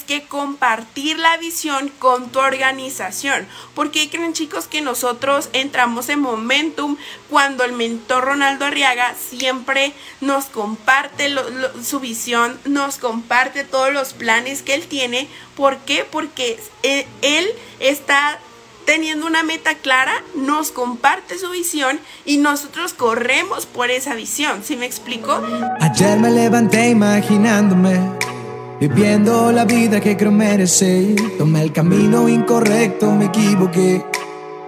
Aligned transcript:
que 0.00 0.22
compartir 0.24 1.18
la 1.18 1.36
visión 1.36 1.90
con 1.98 2.30
tu 2.30 2.38
organización. 2.38 3.46
Porque 3.74 4.10
creen 4.10 4.32
chicos 4.32 4.66
que 4.66 4.80
nosotros 4.80 5.48
entramos 5.52 6.08
en 6.08 6.20
momentum 6.20 6.96
cuando 7.30 7.64
el 7.64 7.72
mentor 7.72 8.24
Ronaldo 8.24 8.66
Arriaga 8.66 9.14
siempre 9.14 9.92
nos 10.20 10.46
comparte 10.46 11.34
su 11.82 12.00
visión, 12.00 12.58
nos 12.64 12.98
comparte 12.98 13.64
todos 13.64 13.92
los 13.92 14.12
planes 14.12 14.62
que 14.62 14.74
él 14.74 14.86
tiene. 14.86 15.28
¿Por 15.56 15.78
qué? 15.78 16.06
Porque 16.10 16.58
eh, 16.82 17.06
él 17.22 17.46
está 17.80 18.38
teniendo 18.84 19.26
una 19.26 19.42
meta 19.42 19.74
clara, 19.74 20.12
nos 20.34 20.70
comparte 20.70 21.38
su 21.38 21.50
visión 21.50 22.00
y 22.24 22.38
nosotros 22.38 22.92
corremos 22.94 23.66
por 23.66 23.90
esa 23.90 24.14
visión. 24.14 24.62
¿Sí 24.64 24.76
me 24.76 24.86
explico? 24.86 25.40
Ayer 25.80 26.18
me 26.18 26.30
levanté 26.30 26.88
imaginándome, 26.88 28.00
viviendo 28.88 29.52
la 29.52 29.64
vida 29.64 30.00
que 30.00 30.16
creo 30.16 30.32
merecer. 30.32 31.14
Tomé 31.38 31.62
el 31.62 31.70
camino 31.72 32.28
incorrecto, 32.28 33.12
me 33.12 33.26
equivoqué. 33.26 34.04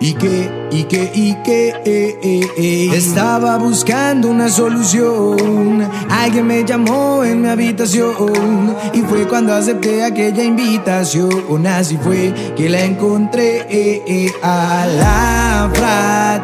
Y 0.00 0.14
que, 0.14 0.68
y 0.70 0.84
que, 0.84 1.10
y 1.14 1.34
que, 1.42 1.68
eh, 1.84 2.18
eh, 2.22 2.48
eh. 2.56 2.90
estaba 2.94 3.56
buscando 3.58 4.28
una 4.28 4.48
solución. 4.50 5.88
Alguien 6.10 6.46
me 6.46 6.64
llamó 6.64 7.24
en 7.24 7.42
mi 7.42 7.48
habitación 7.48 8.76
y 8.92 9.00
fue 9.00 9.26
cuando 9.26 9.52
acepté 9.54 10.04
aquella 10.04 10.44
invitación. 10.44 11.66
Así 11.66 11.96
fue 11.96 12.32
que 12.56 12.68
la 12.68 12.84
encontré 12.84 14.02
a 14.42 14.86
la 14.86 15.70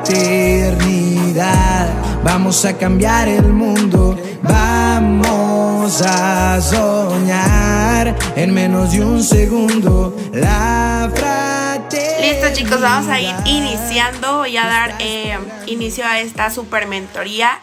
fraternidad. 0.08 1.88
Vamos 2.24 2.64
a 2.64 2.72
cambiar 2.76 3.28
el 3.28 3.52
mundo, 3.52 4.16
vamos 4.42 5.49
a 5.98 6.60
soñar 6.60 8.16
en 8.36 8.54
menos 8.54 8.92
de 8.92 9.00
un 9.04 9.22
segundo. 9.22 10.16
La 10.32 11.10
fraternidad 11.12 11.80
Listo 12.20 12.52
chicos, 12.52 12.80
vamos 12.80 13.08
a 13.08 13.20
ir 13.20 13.34
iniciando, 13.44 14.38
voy 14.38 14.56
a 14.56 14.66
dar 14.66 14.94
eh, 15.00 15.36
inicio 15.66 16.06
a 16.06 16.20
esta 16.20 16.50
super 16.50 16.86
mentoría. 16.86 17.58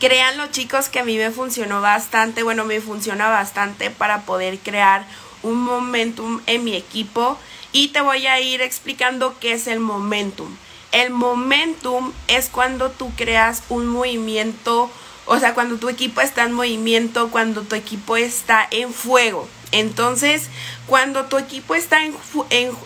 Créanlo 0.00 0.48
chicos 0.48 0.88
que 0.88 0.98
a 0.98 1.04
mí 1.04 1.16
me 1.16 1.30
funcionó 1.30 1.80
bastante, 1.80 2.42
bueno 2.42 2.64
me 2.64 2.80
funciona 2.80 3.28
bastante 3.28 3.90
para 3.90 4.22
poder 4.22 4.58
crear 4.58 5.04
un 5.44 5.62
momentum 5.62 6.40
en 6.46 6.64
mi 6.64 6.74
equipo 6.74 7.38
y 7.72 7.88
te 7.88 8.00
voy 8.00 8.26
a 8.26 8.40
ir 8.40 8.60
explicando 8.60 9.36
qué 9.38 9.52
es 9.52 9.68
el 9.68 9.78
momentum. 9.78 10.48
El 10.90 11.10
momentum 11.10 12.12
es 12.26 12.48
cuando 12.48 12.90
tú 12.90 13.12
creas 13.14 13.62
un 13.68 13.86
movimiento, 13.86 14.90
o 15.28 15.38
sea, 15.38 15.52
cuando 15.52 15.76
tu 15.76 15.90
equipo 15.90 16.22
está 16.22 16.44
en 16.44 16.52
movimiento, 16.52 17.30
cuando 17.30 17.60
tu 17.60 17.74
equipo 17.74 18.16
está 18.16 18.66
en 18.70 18.94
fuego. 18.94 19.46
Entonces, 19.72 20.48
cuando 20.86 21.26
tu 21.26 21.36
equipo 21.36 21.74
está 21.74 22.02
en, 22.02 22.14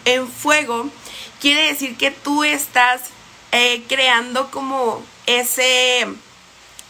en, 0.05 0.29
fuego, 0.29 0.91
quiere 1.41 1.69
decir 1.69 1.97
que 1.97 2.11
tú 2.11 2.43
estás 2.43 3.03
eh, 3.53 3.85
creando 3.89 4.51
como 4.51 5.05
ese, 5.27 6.05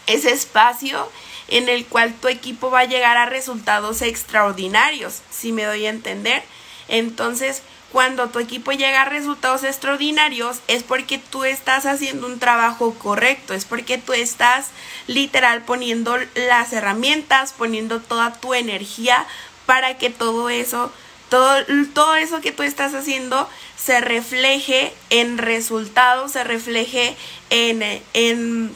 ese 0.06 0.32
espacio 0.32 1.10
en 1.48 1.68
el 1.68 1.84
cual 1.84 2.14
tu 2.14 2.28
equipo 2.28 2.70
va 2.70 2.80
a 2.80 2.86
llegar 2.86 3.18
a 3.18 3.26
resultados 3.26 4.00
extraordinarios, 4.00 5.20
si 5.30 5.52
me 5.52 5.64
doy 5.64 5.84
a 5.84 5.90
entender. 5.90 6.42
Entonces, 6.88 7.62
cuando 7.92 8.30
tu 8.30 8.38
equipo 8.38 8.72
llega 8.72 9.02
a 9.02 9.04
resultados 9.04 9.62
extraordinarios 9.64 10.60
es 10.66 10.82
porque 10.82 11.18
tú 11.18 11.44
estás 11.44 11.84
haciendo 11.84 12.26
un 12.26 12.38
trabajo 12.38 12.94
correcto, 12.94 13.52
es 13.52 13.66
porque 13.66 13.98
tú 13.98 14.14
estás 14.14 14.68
literal 15.06 15.62
poniendo 15.62 16.16
las 16.34 16.72
herramientas, 16.72 17.52
poniendo 17.52 18.00
toda 18.00 18.32
tu 18.32 18.54
energía 18.54 19.26
para 19.66 19.98
que 19.98 20.08
todo 20.08 20.48
eso, 20.48 20.90
todo, 21.28 21.54
todo 21.92 22.14
eso 22.16 22.40
que 22.40 22.50
tú 22.50 22.62
estás 22.62 22.94
haciendo 22.94 23.48
se 23.76 24.00
refleje 24.00 24.92
en 25.10 25.36
resultados, 25.36 26.32
se 26.32 26.44
refleje 26.44 27.14
en, 27.50 27.82
en, 28.14 28.74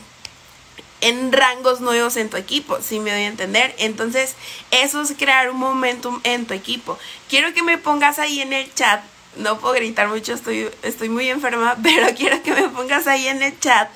en 1.00 1.32
rangos 1.32 1.80
nuevos 1.80 2.16
en 2.16 2.30
tu 2.30 2.36
equipo, 2.36 2.78
si 2.80 3.00
me 3.00 3.10
doy 3.10 3.22
a 3.22 3.26
entender. 3.26 3.74
Entonces, 3.78 4.34
eso 4.70 5.00
es 5.02 5.12
crear 5.16 5.50
un 5.50 5.58
momentum 5.58 6.20
en 6.24 6.46
tu 6.46 6.54
equipo. 6.54 6.98
Quiero 7.28 7.52
que 7.54 7.62
me 7.62 7.78
pongas 7.78 8.18
ahí 8.18 8.40
en 8.40 8.52
el 8.52 8.72
chat 8.74 9.02
no 9.38 9.58
puedo 9.58 9.74
gritar 9.74 10.08
mucho, 10.08 10.34
estoy, 10.34 10.70
estoy 10.82 11.08
muy 11.08 11.28
enferma, 11.28 11.76
pero 11.82 12.06
quiero 12.14 12.42
que 12.42 12.52
me 12.52 12.68
pongas 12.68 13.06
ahí 13.06 13.28
en 13.28 13.42
el 13.42 13.58
chat 13.60 13.88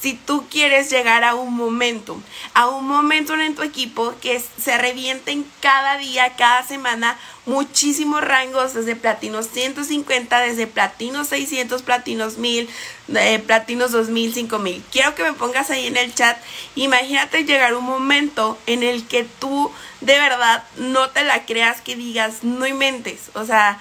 si 0.00 0.14
tú 0.14 0.46
quieres 0.48 0.90
llegar 0.90 1.24
a 1.24 1.34
un 1.34 1.54
momentum, 1.54 2.22
a 2.54 2.68
un 2.68 2.86
momentum 2.86 3.40
en 3.40 3.54
tu 3.54 3.62
equipo 3.62 4.14
que 4.20 4.40
se 4.40 4.78
revienten 4.78 5.44
cada 5.60 5.98
día, 5.98 6.36
cada 6.36 6.62
semana, 6.62 7.18
muchísimos 7.46 8.22
rangos 8.22 8.74
desde 8.74 8.94
platinos 8.94 9.48
150, 9.48 10.40
desde 10.40 10.66
platinos 10.66 11.28
600, 11.28 11.82
platinos 11.82 12.38
1000, 12.38 12.68
eh, 13.16 13.38
platinos 13.40 13.90
2000, 13.90 14.34
5000. 14.34 14.84
Quiero 14.92 15.14
que 15.14 15.24
me 15.24 15.32
pongas 15.32 15.70
ahí 15.70 15.86
en 15.86 15.96
el 15.96 16.14
chat. 16.14 16.38
Imagínate 16.76 17.44
llegar 17.44 17.72
a 17.72 17.78
un 17.78 17.84
momento 17.84 18.58
en 18.66 18.82
el 18.82 19.06
que 19.06 19.24
tú 19.24 19.72
de 20.00 20.18
verdad 20.18 20.64
no 20.76 21.10
te 21.10 21.24
la 21.24 21.44
creas 21.44 21.80
que 21.80 21.96
digas, 21.96 22.44
no 22.44 22.66
inventes, 22.66 23.30
o 23.34 23.44
sea, 23.44 23.80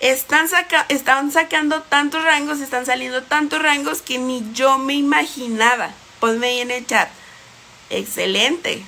están, 0.00 0.48
están 0.88 1.32
sacando 1.32 1.82
tantos 1.82 2.22
rangos, 2.24 2.60
están 2.60 2.86
saliendo 2.86 3.22
tantos 3.22 3.62
rangos 3.62 4.02
que 4.02 4.18
ni 4.18 4.44
yo 4.52 4.78
me 4.78 4.94
imaginaba. 4.94 5.90
Ponme 6.20 6.48
ahí 6.48 6.60
en 6.60 6.70
el 6.70 6.86
chat. 6.86 7.08
Excelente. 7.90 8.84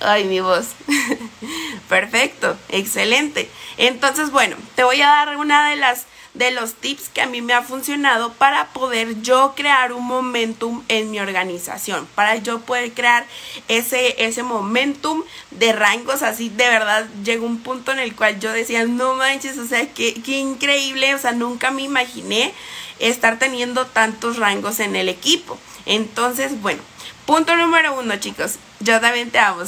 Ay, 0.00 0.24
mi 0.24 0.40
voz. 0.40 0.66
Perfecto, 1.88 2.56
excelente. 2.68 3.48
Entonces, 3.78 4.30
bueno, 4.30 4.56
te 4.74 4.84
voy 4.84 5.00
a 5.00 5.08
dar 5.08 5.36
una 5.36 5.70
de 5.70 5.76
las 5.76 6.04
de 6.34 6.50
los 6.50 6.74
tips 6.74 7.08
que 7.08 7.22
a 7.22 7.26
mí 7.26 7.40
me 7.40 7.54
ha 7.54 7.62
funcionado 7.62 8.32
para 8.32 8.66
poder 8.72 9.22
yo 9.22 9.54
crear 9.56 9.92
un 9.92 10.04
momentum 10.04 10.82
en 10.88 11.10
mi 11.12 11.20
organización, 11.20 12.06
para 12.16 12.36
yo 12.36 12.60
poder 12.60 12.92
crear 12.92 13.24
ese, 13.68 14.24
ese 14.24 14.42
momentum 14.42 15.22
de 15.52 15.72
rangos. 15.72 16.22
Así, 16.22 16.48
de 16.48 16.68
verdad 16.68 17.06
llegó 17.24 17.46
un 17.46 17.60
punto 17.60 17.92
en 17.92 18.00
el 18.00 18.16
cual 18.16 18.40
yo 18.40 18.52
decía, 18.52 18.84
no 18.84 19.14
manches, 19.14 19.58
o 19.58 19.66
sea, 19.66 19.88
qué, 19.94 20.14
qué 20.14 20.38
increíble, 20.38 21.14
o 21.14 21.18
sea, 21.18 21.32
nunca 21.32 21.70
me 21.70 21.82
imaginé 21.82 22.52
estar 22.98 23.38
teniendo 23.38 23.86
tantos 23.86 24.36
rangos 24.36 24.80
en 24.80 24.96
el 24.96 25.08
equipo. 25.08 25.58
Entonces, 25.86 26.60
bueno, 26.60 26.82
punto 27.26 27.56
número 27.56 27.98
uno, 27.98 28.16
chicos, 28.16 28.56
yo 28.80 29.00
también 29.00 29.30
te 29.30 29.38
amo, 29.38 29.62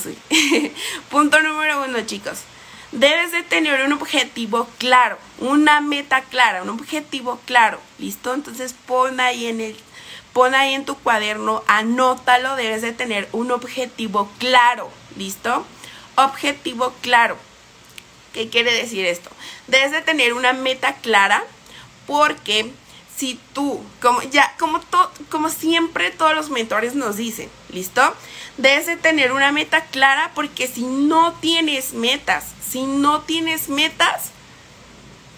punto 1.11 1.41
número 1.41 1.85
uno, 1.85 2.01
chicos 2.05 2.39
Debes 2.93 3.33
de 3.33 3.43
tener 3.43 3.85
un 3.85 3.93
objetivo 3.93 4.69
claro, 4.79 5.19
una 5.39 5.81
meta 5.81 6.23
clara, 6.23 6.63
un 6.63 6.71
objetivo 6.71 7.41
claro, 7.45 7.81
¿listo? 7.99 8.33
Entonces 8.33 8.75
pon 8.87 9.21
ahí 9.21 9.47
en 9.47 9.61
el 9.61 9.77
pon 10.33 10.55
ahí 10.55 10.75
en 10.75 10.85
tu 10.85 10.97
cuaderno, 10.97 11.65
anótalo, 11.67 12.57
debes 12.57 12.83
de 12.83 12.93
tener 12.93 13.29
un 13.33 13.51
objetivo 13.51 14.31
claro, 14.39 14.91
¿listo? 15.17 15.67
Objetivo 16.15 16.95
claro. 17.01 17.39
¿Qué 18.35 18.51
quiere 18.51 18.73
decir 18.73 19.07
esto? 19.07 19.31
Debes 19.67 19.93
de 19.93 20.03
tener 20.03 20.35
una 20.35 20.53
meta 20.53 20.97
clara 20.97 21.43
porque 22.07 22.71
si 23.17 23.41
tú, 23.55 23.83
como 24.01 24.23
ya, 24.23 24.55
como, 24.59 24.81
como 25.31 25.49
siempre 25.49 26.11
todos 26.11 26.35
los 26.35 26.51
mentores 26.51 26.95
nos 26.95 27.17
dicen, 27.17 27.49
¿listo? 27.71 28.03
Debes 28.59 28.87
de 28.87 28.97
tener 28.97 29.33
una 29.33 29.53
meta 29.53 29.85
clara 29.87 30.33
porque 30.35 30.69
si 30.69 30.83
no 30.83 31.33
tienes 31.35 31.95
metas, 31.95 32.45
si 32.69 32.83
no 32.85 33.23
tienes 33.23 33.69
metas, 33.69 34.31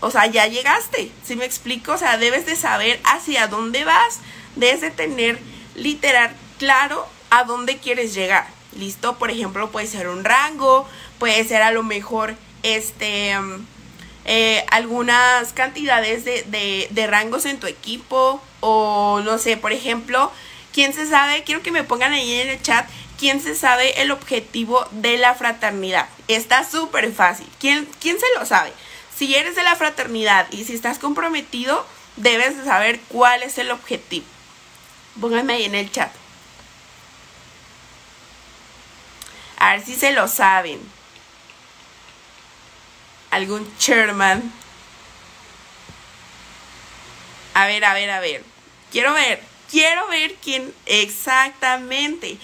o 0.00 0.10
sea, 0.10 0.26
ya 0.26 0.46
llegaste, 0.46 1.10
¿sí 1.24 1.36
me 1.36 1.44
explico? 1.44 1.92
O 1.92 1.98
sea, 1.98 2.18
debes 2.18 2.46
de 2.46 2.56
saber 2.56 3.00
hacia 3.04 3.46
dónde 3.46 3.84
vas, 3.84 4.20
debes 4.56 4.80
de 4.80 4.90
tener 4.90 5.38
literal 5.74 6.34
claro 6.58 7.06
a 7.30 7.44
dónde 7.44 7.78
quieres 7.78 8.14
llegar. 8.14 8.46
¿Listo? 8.76 9.18
Por 9.18 9.30
ejemplo, 9.30 9.70
puede 9.70 9.86
ser 9.86 10.08
un 10.08 10.24
rango, 10.24 10.86
puede 11.18 11.42
ser 11.44 11.62
a 11.62 11.72
lo 11.72 11.82
mejor 11.82 12.36
este 12.62 13.38
mm, 13.38 13.66
eh, 14.28 14.64
algunas 14.70 15.52
cantidades 15.52 16.24
de, 16.24 16.86
de 16.90 17.06
rangos 17.08 17.46
en 17.46 17.58
tu 17.58 17.66
equipo 17.66 18.40
o 18.60 19.20
no 19.24 19.38
sé, 19.38 19.56
por 19.56 19.72
ejemplo, 19.72 20.30
¿quién 20.72 20.92
se 20.92 21.08
sabe? 21.08 21.42
Quiero 21.42 21.62
que 21.62 21.72
me 21.72 21.82
pongan 21.82 22.12
ahí 22.12 22.34
en 22.34 22.50
el 22.50 22.62
chat 22.62 22.88
¿quién 23.18 23.42
se 23.42 23.54
sabe 23.54 24.00
el 24.00 24.10
objetivo 24.10 24.86
de 24.92 25.18
la 25.18 25.34
fraternidad? 25.34 26.08
Está 26.28 26.68
súper 26.68 27.12
fácil. 27.12 27.48
¿Quién, 27.58 27.86
¿Quién 28.00 28.18
se 28.18 28.26
lo 28.38 28.46
sabe? 28.46 28.72
Si 29.14 29.34
eres 29.34 29.56
de 29.56 29.64
la 29.64 29.76
fraternidad 29.76 30.46
y 30.52 30.64
si 30.64 30.74
estás 30.74 30.98
comprometido, 30.98 31.84
debes 32.16 32.56
de 32.56 32.64
saber 32.64 33.00
cuál 33.08 33.42
es 33.42 33.58
el 33.58 33.70
objetivo. 33.70 34.26
Pónganme 35.20 35.54
ahí 35.54 35.64
en 35.64 35.74
el 35.74 35.90
chat. 35.90 36.12
A 39.58 39.72
ver 39.72 39.84
si 39.84 39.96
se 39.96 40.12
lo 40.12 40.28
saben. 40.28 40.78
¿Algún 43.30 43.70
chairman? 43.78 44.52
A 47.54 47.66
ver, 47.66 47.84
a 47.84 47.94
ver, 47.94 48.10
a 48.10 48.20
ver. 48.20 48.44
Quiero 48.90 49.12
ver. 49.12 49.42
Quiero 49.70 50.06
ver 50.08 50.34
quién 50.36 50.72
exactamente. 50.86 52.38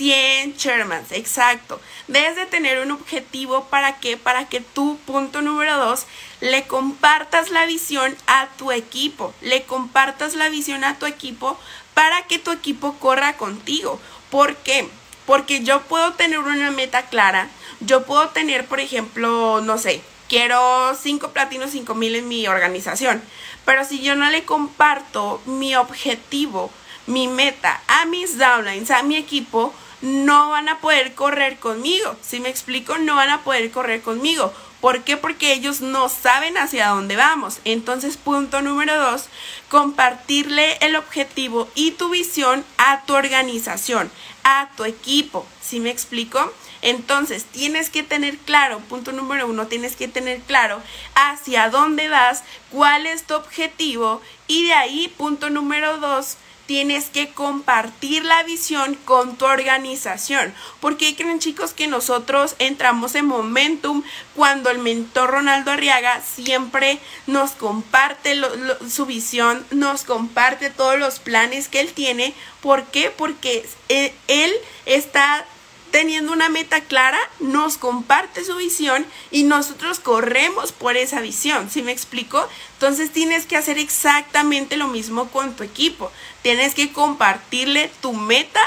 100 0.00 0.56
Shermans, 0.56 1.12
exacto. 1.12 1.78
Debes 2.08 2.34
de 2.34 2.46
tener 2.46 2.80
un 2.80 2.90
objetivo 2.90 3.64
para 3.64 4.00
que, 4.00 4.16
para 4.16 4.48
que 4.48 4.62
tú, 4.62 4.98
punto 5.04 5.42
número 5.42 5.76
dos, 5.76 6.06
le 6.40 6.62
compartas 6.66 7.50
la 7.50 7.66
visión 7.66 8.16
a 8.26 8.46
tu 8.56 8.72
equipo, 8.72 9.34
le 9.42 9.64
compartas 9.64 10.36
la 10.36 10.48
visión 10.48 10.84
a 10.84 10.98
tu 10.98 11.04
equipo 11.04 11.60
para 11.92 12.22
que 12.22 12.38
tu 12.38 12.50
equipo 12.50 12.94
corra 12.98 13.36
contigo. 13.36 14.00
¿Por 14.30 14.56
qué? 14.56 14.88
Porque 15.26 15.64
yo 15.64 15.82
puedo 15.82 16.14
tener 16.14 16.38
una 16.38 16.70
meta 16.70 17.02
clara, 17.10 17.50
yo 17.80 18.06
puedo 18.06 18.30
tener, 18.30 18.64
por 18.64 18.80
ejemplo, 18.80 19.60
no 19.60 19.76
sé, 19.76 20.00
quiero 20.30 20.94
5 20.94 21.32
platinos, 21.32 21.72
5 21.72 21.94
mil 21.96 22.14
en 22.14 22.28
mi 22.28 22.46
organización, 22.46 23.20
pero 23.66 23.84
si 23.84 24.00
yo 24.00 24.14
no 24.14 24.30
le 24.30 24.44
comparto 24.44 25.42
mi 25.44 25.74
objetivo, 25.74 26.70
mi 27.06 27.26
meta 27.26 27.82
a 27.88 28.06
mis 28.06 28.38
downlines, 28.38 28.92
a 28.92 29.02
mi 29.02 29.16
equipo, 29.16 29.74
no 30.00 30.50
van 30.50 30.68
a 30.68 30.78
poder 30.78 31.14
correr 31.14 31.58
conmigo. 31.58 32.16
Si 32.22 32.38
me 32.38 32.48
explico, 32.48 32.96
no 32.96 33.16
van 33.16 33.28
a 33.28 33.42
poder 33.42 33.70
correr 33.72 34.00
conmigo. 34.02 34.54
¿Por 34.80 35.02
qué? 35.02 35.16
Porque 35.16 35.52
ellos 35.52 35.80
no 35.80 36.08
saben 36.08 36.56
hacia 36.56 36.88
dónde 36.88 37.16
vamos. 37.16 37.58
Entonces, 37.64 38.16
punto 38.16 38.62
número 38.62 38.96
dos, 38.98 39.26
compartirle 39.68 40.78
el 40.80 40.96
objetivo 40.96 41.68
y 41.74 41.92
tu 41.92 42.08
visión 42.08 42.64
a 42.78 43.04
tu 43.04 43.14
organización, 43.14 44.10
a 44.42 44.70
tu 44.76 44.84
equipo. 44.84 45.46
¿Sí 45.60 45.80
me 45.80 45.90
explico? 45.90 46.52
Entonces, 46.82 47.44
tienes 47.44 47.90
que 47.90 48.02
tener 48.02 48.38
claro, 48.38 48.78
punto 48.80 49.12
número 49.12 49.46
uno, 49.46 49.66
tienes 49.66 49.96
que 49.96 50.08
tener 50.08 50.40
claro 50.40 50.80
hacia 51.14 51.68
dónde 51.68 52.08
vas, 52.08 52.42
cuál 52.70 53.06
es 53.06 53.24
tu 53.24 53.34
objetivo 53.34 54.22
y 54.46 54.66
de 54.66 54.72
ahí, 54.72 55.08
punto 55.18 55.50
número 55.50 55.98
dos, 55.98 56.38
tienes 56.70 57.06
que 57.06 57.30
compartir 57.30 58.24
la 58.24 58.44
visión 58.44 58.94
con 59.04 59.36
tu 59.36 59.44
organización. 59.44 60.54
Porque 60.78 61.16
creen 61.16 61.40
chicos 61.40 61.72
que 61.72 61.88
nosotros 61.88 62.54
entramos 62.60 63.16
en 63.16 63.26
momentum 63.26 64.04
cuando 64.36 64.70
el 64.70 64.78
mentor 64.78 65.30
Ronaldo 65.30 65.72
Arriaga 65.72 66.22
siempre 66.22 67.00
nos 67.26 67.50
comparte 67.50 68.40
su 68.88 69.04
visión, 69.04 69.66
nos 69.72 70.04
comparte 70.04 70.70
todos 70.70 70.96
los 70.96 71.18
planes 71.18 71.66
que 71.66 71.80
él 71.80 71.92
tiene. 71.92 72.34
¿Por 72.60 72.84
qué? 72.84 73.10
Porque 73.10 73.68
eh, 73.88 74.14
él 74.28 74.52
está 74.86 75.44
teniendo 75.90 76.32
una 76.32 76.48
meta 76.48 76.80
clara, 76.82 77.18
nos 77.40 77.76
comparte 77.76 78.44
su 78.44 78.56
visión 78.56 79.06
y 79.30 79.42
nosotros 79.42 80.00
corremos 80.00 80.72
por 80.72 80.96
esa 80.96 81.20
visión. 81.20 81.70
¿Sí 81.70 81.82
me 81.82 81.92
explico? 81.92 82.48
Entonces 82.74 83.12
tienes 83.12 83.46
que 83.46 83.56
hacer 83.56 83.78
exactamente 83.78 84.76
lo 84.76 84.88
mismo 84.88 85.30
con 85.30 85.54
tu 85.54 85.62
equipo. 85.62 86.10
Tienes 86.42 86.74
que 86.74 86.92
compartirle 86.92 87.90
tu 88.00 88.12
meta 88.12 88.60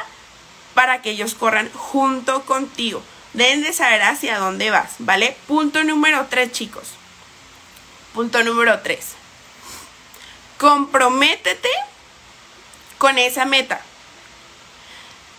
para 0.74 1.02
que 1.02 1.12
ellos 1.12 1.36
corran 1.36 1.72
junto 1.74 2.44
contigo. 2.44 3.02
Deben 3.34 3.64
de 3.64 3.74
saber 3.74 4.04
hacia 4.04 4.38
dónde 4.38 4.70
vas, 4.70 4.96
¿vale? 5.00 5.36
Punto 5.48 5.84
número 5.84 6.28
tres, 6.30 6.52
chicos. 6.52 6.90
Punto 8.14 8.44
número 8.44 8.80
tres. 8.82 9.14
Comprométete 10.58 11.70
con 12.98 13.18
esa 13.18 13.46
meta 13.46 13.82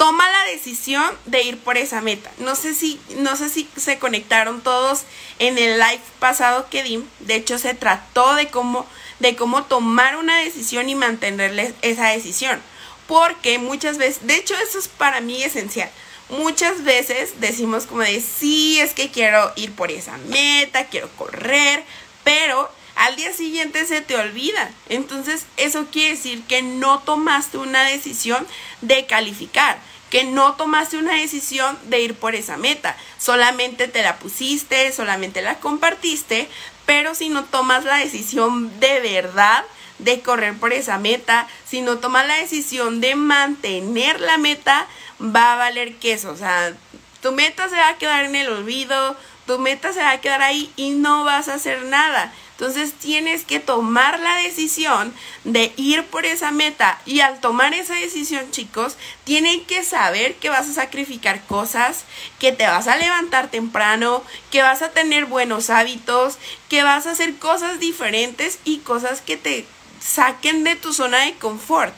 toma 0.04 0.28
la 0.28 0.52
decisión 0.52 1.16
de 1.24 1.44
ir 1.44 1.56
por 1.56 1.78
esa 1.78 2.02
meta. 2.02 2.30
No 2.36 2.56
sé 2.56 2.74
si, 2.74 3.00
no 3.16 3.36
sé 3.36 3.48
si 3.48 3.66
se 3.74 3.98
conectaron 3.98 4.60
todos 4.60 5.04
en 5.38 5.56
el 5.56 5.78
live 5.78 6.02
pasado 6.18 6.68
que 6.68 6.82
di. 6.82 7.02
De 7.20 7.36
hecho, 7.36 7.58
se 7.58 7.72
trató 7.72 8.34
de 8.34 8.48
cómo, 8.48 8.86
de 9.20 9.34
cómo 9.34 9.64
tomar 9.64 10.16
una 10.16 10.40
decisión 10.40 10.90
y 10.90 10.94
mantenerle 10.94 11.72
esa 11.80 12.08
decisión. 12.08 12.60
Porque 13.06 13.58
muchas 13.58 13.96
veces, 13.96 14.26
de 14.26 14.36
hecho, 14.36 14.54
eso 14.58 14.78
es 14.78 14.88
para 14.88 15.22
mí 15.22 15.42
esencial. 15.42 15.90
Muchas 16.28 16.84
veces 16.84 17.40
decimos 17.40 17.86
como 17.86 18.02
de, 18.02 18.20
sí, 18.20 18.78
es 18.80 18.92
que 18.92 19.10
quiero 19.10 19.54
ir 19.56 19.72
por 19.72 19.90
esa 19.90 20.18
meta, 20.18 20.84
quiero 20.84 21.08
correr, 21.16 21.82
pero 22.24 22.70
al 22.96 23.16
día 23.16 23.32
siguiente 23.32 23.86
se 23.86 24.00
te 24.00 24.16
olvida. 24.16 24.70
Entonces 24.88 25.46
eso 25.56 25.86
quiere 25.90 26.10
decir 26.10 26.42
que 26.44 26.62
no 26.62 27.00
tomaste 27.00 27.58
una 27.58 27.84
decisión 27.84 28.46
de 28.82 29.06
calificar, 29.06 29.78
que 30.14 30.22
no 30.22 30.54
tomaste 30.54 30.96
una 30.96 31.14
decisión 31.14 31.76
de 31.86 31.98
ir 31.98 32.14
por 32.14 32.36
esa 32.36 32.56
meta. 32.56 32.96
Solamente 33.18 33.88
te 33.88 34.00
la 34.00 34.14
pusiste, 34.14 34.92
solamente 34.92 35.42
la 35.42 35.58
compartiste, 35.58 36.48
pero 36.86 37.16
si 37.16 37.30
no 37.30 37.42
tomas 37.42 37.84
la 37.84 37.96
decisión 37.96 38.78
de 38.78 39.00
verdad, 39.00 39.64
de 39.98 40.20
correr 40.20 40.54
por 40.54 40.72
esa 40.72 40.98
meta, 40.98 41.48
si 41.66 41.80
no 41.80 41.98
tomas 41.98 42.28
la 42.28 42.36
decisión 42.36 43.00
de 43.00 43.16
mantener 43.16 44.20
la 44.20 44.38
meta, 44.38 44.86
va 45.20 45.54
a 45.54 45.56
valer 45.56 45.96
queso. 45.96 46.30
O 46.30 46.36
sea, 46.36 46.72
tu 47.20 47.32
meta 47.32 47.68
se 47.68 47.74
va 47.74 47.88
a 47.88 47.98
quedar 47.98 48.24
en 48.24 48.36
el 48.36 48.48
olvido, 48.50 49.16
tu 49.48 49.58
meta 49.58 49.92
se 49.92 49.98
va 49.98 50.12
a 50.12 50.20
quedar 50.20 50.42
ahí 50.42 50.70
y 50.76 50.90
no 50.90 51.24
vas 51.24 51.48
a 51.48 51.54
hacer 51.54 51.86
nada. 51.86 52.32
Entonces 52.56 52.92
tienes 52.92 53.44
que 53.44 53.58
tomar 53.58 54.20
la 54.20 54.36
decisión 54.36 55.12
de 55.42 55.72
ir 55.76 56.04
por 56.04 56.24
esa 56.24 56.52
meta 56.52 57.00
y 57.04 57.18
al 57.18 57.40
tomar 57.40 57.74
esa 57.74 57.94
decisión 57.94 58.48
chicos, 58.52 58.96
tienen 59.24 59.64
que 59.64 59.82
saber 59.82 60.36
que 60.36 60.50
vas 60.50 60.68
a 60.68 60.72
sacrificar 60.72 61.44
cosas, 61.46 62.04
que 62.38 62.52
te 62.52 62.66
vas 62.66 62.86
a 62.86 62.96
levantar 62.96 63.50
temprano, 63.50 64.22
que 64.52 64.62
vas 64.62 64.82
a 64.82 64.90
tener 64.90 65.24
buenos 65.24 65.68
hábitos, 65.68 66.38
que 66.68 66.84
vas 66.84 67.08
a 67.08 67.10
hacer 67.10 67.34
cosas 67.36 67.80
diferentes 67.80 68.60
y 68.64 68.78
cosas 68.78 69.20
que 69.20 69.36
te 69.36 69.66
saquen 70.00 70.62
de 70.62 70.76
tu 70.76 70.92
zona 70.92 71.24
de 71.24 71.34
confort. 71.34 71.92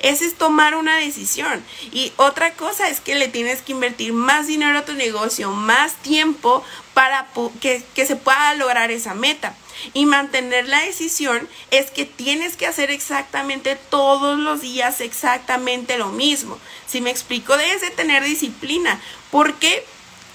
Ese 0.00 0.26
es 0.26 0.34
tomar 0.34 0.74
una 0.74 0.96
decisión. 0.96 1.64
Y 1.92 2.12
otra 2.16 2.54
cosa 2.54 2.88
es 2.88 3.00
que 3.00 3.14
le 3.14 3.28
tienes 3.28 3.62
que 3.62 3.72
invertir 3.72 4.12
más 4.12 4.48
dinero 4.48 4.76
a 4.78 4.84
tu 4.84 4.94
negocio, 4.94 5.52
más 5.52 5.94
tiempo 6.02 6.62
para 6.92 7.28
que, 7.60 7.82
que 7.94 8.04
se 8.04 8.16
pueda 8.16 8.52
lograr 8.54 8.90
esa 8.90 9.14
meta. 9.14 9.54
Y 9.94 10.06
mantener 10.06 10.68
la 10.68 10.80
decisión 10.82 11.48
es 11.70 11.90
que 11.90 12.04
tienes 12.04 12.56
que 12.56 12.66
hacer 12.66 12.90
exactamente 12.90 13.76
todos 13.76 14.38
los 14.38 14.60
días 14.60 15.00
exactamente 15.00 15.98
lo 15.98 16.08
mismo. 16.08 16.58
Si 16.86 17.00
me 17.00 17.10
explico, 17.10 17.56
debes 17.56 17.80
de 17.80 17.90
tener 17.90 18.24
disciplina. 18.24 19.00
Porque 19.30 19.84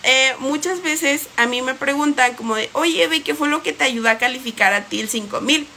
eh, 0.04 0.36
muchas 0.40 0.82
veces 0.82 1.28
a 1.38 1.46
mí 1.48 1.62
me 1.62 1.74
preguntan 1.74 2.34
como 2.36 2.56
de, 2.56 2.70
oye, 2.74 3.04
Eve, 3.04 3.24
¿qué 3.24 3.36
fue 3.36 3.50
lo 3.50 3.64
que 3.64 3.74
te 3.74 3.84
ayudó 3.84 4.10
a 4.10 4.18
calificar 4.18 4.74
a 4.74 4.86
ti 4.86 5.00
el 5.00 5.10
5000? 5.10 5.68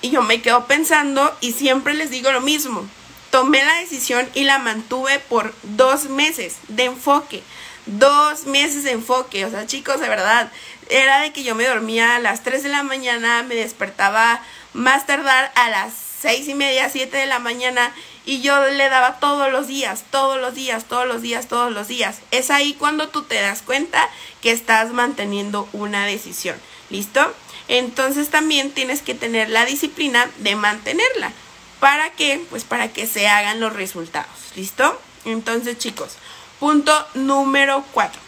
Y 0.00 0.10
yo 0.10 0.22
me 0.22 0.42
quedo 0.42 0.66
pensando 0.66 1.36
y 1.40 1.52
siempre 1.52 1.94
les 1.94 2.10
digo 2.10 2.30
lo 2.30 2.40
mismo. 2.40 2.86
Tomé 3.30 3.64
la 3.64 3.74
decisión 3.74 4.28
y 4.34 4.44
la 4.44 4.58
mantuve 4.58 5.18
por 5.18 5.54
dos 5.62 6.04
meses 6.04 6.56
de 6.68 6.84
enfoque. 6.84 7.42
Dos 7.88 8.46
meses 8.46 8.84
de 8.84 8.92
enfoque. 8.92 9.44
O 9.44 9.50
sea, 9.50 9.66
chicos, 9.66 10.00
de 10.00 10.08
verdad, 10.08 10.50
era 10.90 11.20
de 11.20 11.32
que 11.32 11.42
yo 11.42 11.54
me 11.54 11.66
dormía 11.66 12.16
a 12.16 12.20
las 12.20 12.42
3 12.42 12.62
de 12.62 12.68
la 12.68 12.82
mañana, 12.82 13.42
me 13.42 13.54
despertaba 13.54 14.42
más 14.72 15.06
tardar 15.06 15.50
a 15.54 15.70
las 15.70 15.92
seis 16.20 16.48
y 16.48 16.54
media, 16.54 16.88
7 16.90 17.16
de 17.16 17.26
la 17.26 17.38
mañana 17.38 17.92
y 18.26 18.40
yo 18.40 18.60
le 18.68 18.88
daba 18.88 19.20
todos 19.20 19.50
los 19.50 19.68
días, 19.68 20.04
todos 20.10 20.40
los 20.40 20.54
días, 20.54 20.84
todos 20.84 21.06
los 21.06 21.22
días, 21.22 21.48
todos 21.48 21.72
los 21.72 21.88
días. 21.88 22.18
Es 22.30 22.50
ahí 22.50 22.74
cuando 22.74 23.08
tú 23.08 23.22
te 23.22 23.40
das 23.40 23.62
cuenta 23.62 24.08
que 24.42 24.50
estás 24.50 24.90
manteniendo 24.90 25.68
una 25.72 26.04
decisión. 26.04 26.56
¿Listo? 26.90 27.32
Entonces 27.68 28.30
también 28.30 28.70
tienes 28.70 29.02
que 29.02 29.14
tener 29.14 29.50
la 29.50 29.64
disciplina 29.64 30.28
de 30.38 30.56
mantenerla. 30.56 31.32
¿Para 31.80 32.10
qué? 32.10 32.44
Pues 32.50 32.64
para 32.64 32.92
que 32.92 33.06
se 33.06 33.28
hagan 33.28 33.60
los 33.60 33.74
resultados. 33.74 34.28
¿Listo? 34.56 35.00
Entonces 35.24 35.78
chicos, 35.78 36.16
punto 36.58 37.06
número 37.14 37.84
4. 37.92 38.20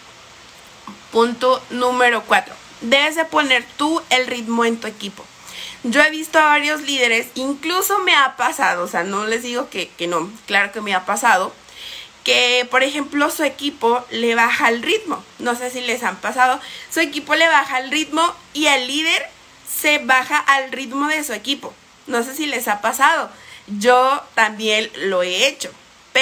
Punto 1.12 1.62
número 1.70 2.22
4. 2.24 2.54
Debes 2.82 3.16
de 3.16 3.24
poner 3.24 3.64
tú 3.76 4.00
el 4.10 4.26
ritmo 4.26 4.64
en 4.64 4.78
tu 4.78 4.86
equipo. 4.86 5.24
Yo 5.82 6.02
he 6.02 6.10
visto 6.10 6.38
a 6.38 6.44
varios 6.44 6.82
líderes, 6.82 7.28
incluso 7.34 7.98
me 8.00 8.14
ha 8.14 8.36
pasado, 8.36 8.84
o 8.84 8.88
sea, 8.88 9.02
no 9.02 9.26
les 9.26 9.42
digo 9.42 9.70
que, 9.70 9.88
que 9.88 10.06
no, 10.06 10.30
claro 10.46 10.72
que 10.72 10.82
me 10.82 10.94
ha 10.94 11.06
pasado, 11.06 11.54
que 12.24 12.66
por 12.70 12.82
ejemplo 12.82 13.30
su 13.30 13.44
equipo 13.44 14.04
le 14.10 14.34
baja 14.34 14.68
el 14.68 14.82
ritmo. 14.82 15.24
No 15.38 15.54
sé 15.54 15.70
si 15.70 15.80
les 15.80 16.02
han 16.02 16.16
pasado. 16.16 16.60
Su 16.92 17.00
equipo 17.00 17.34
le 17.34 17.48
baja 17.48 17.78
el 17.80 17.90
ritmo 17.90 18.34
y 18.52 18.66
el 18.66 18.86
líder 18.86 19.26
se 19.66 19.98
baja 19.98 20.38
al 20.38 20.70
ritmo 20.72 21.08
de 21.08 21.24
su 21.24 21.32
equipo. 21.32 21.72
No 22.06 22.22
sé 22.22 22.34
si 22.34 22.46
les 22.46 22.68
ha 22.68 22.80
pasado. 22.80 23.30
Yo 23.66 24.22
también 24.34 24.90
lo 24.96 25.22
he 25.22 25.46
hecho. 25.46 25.70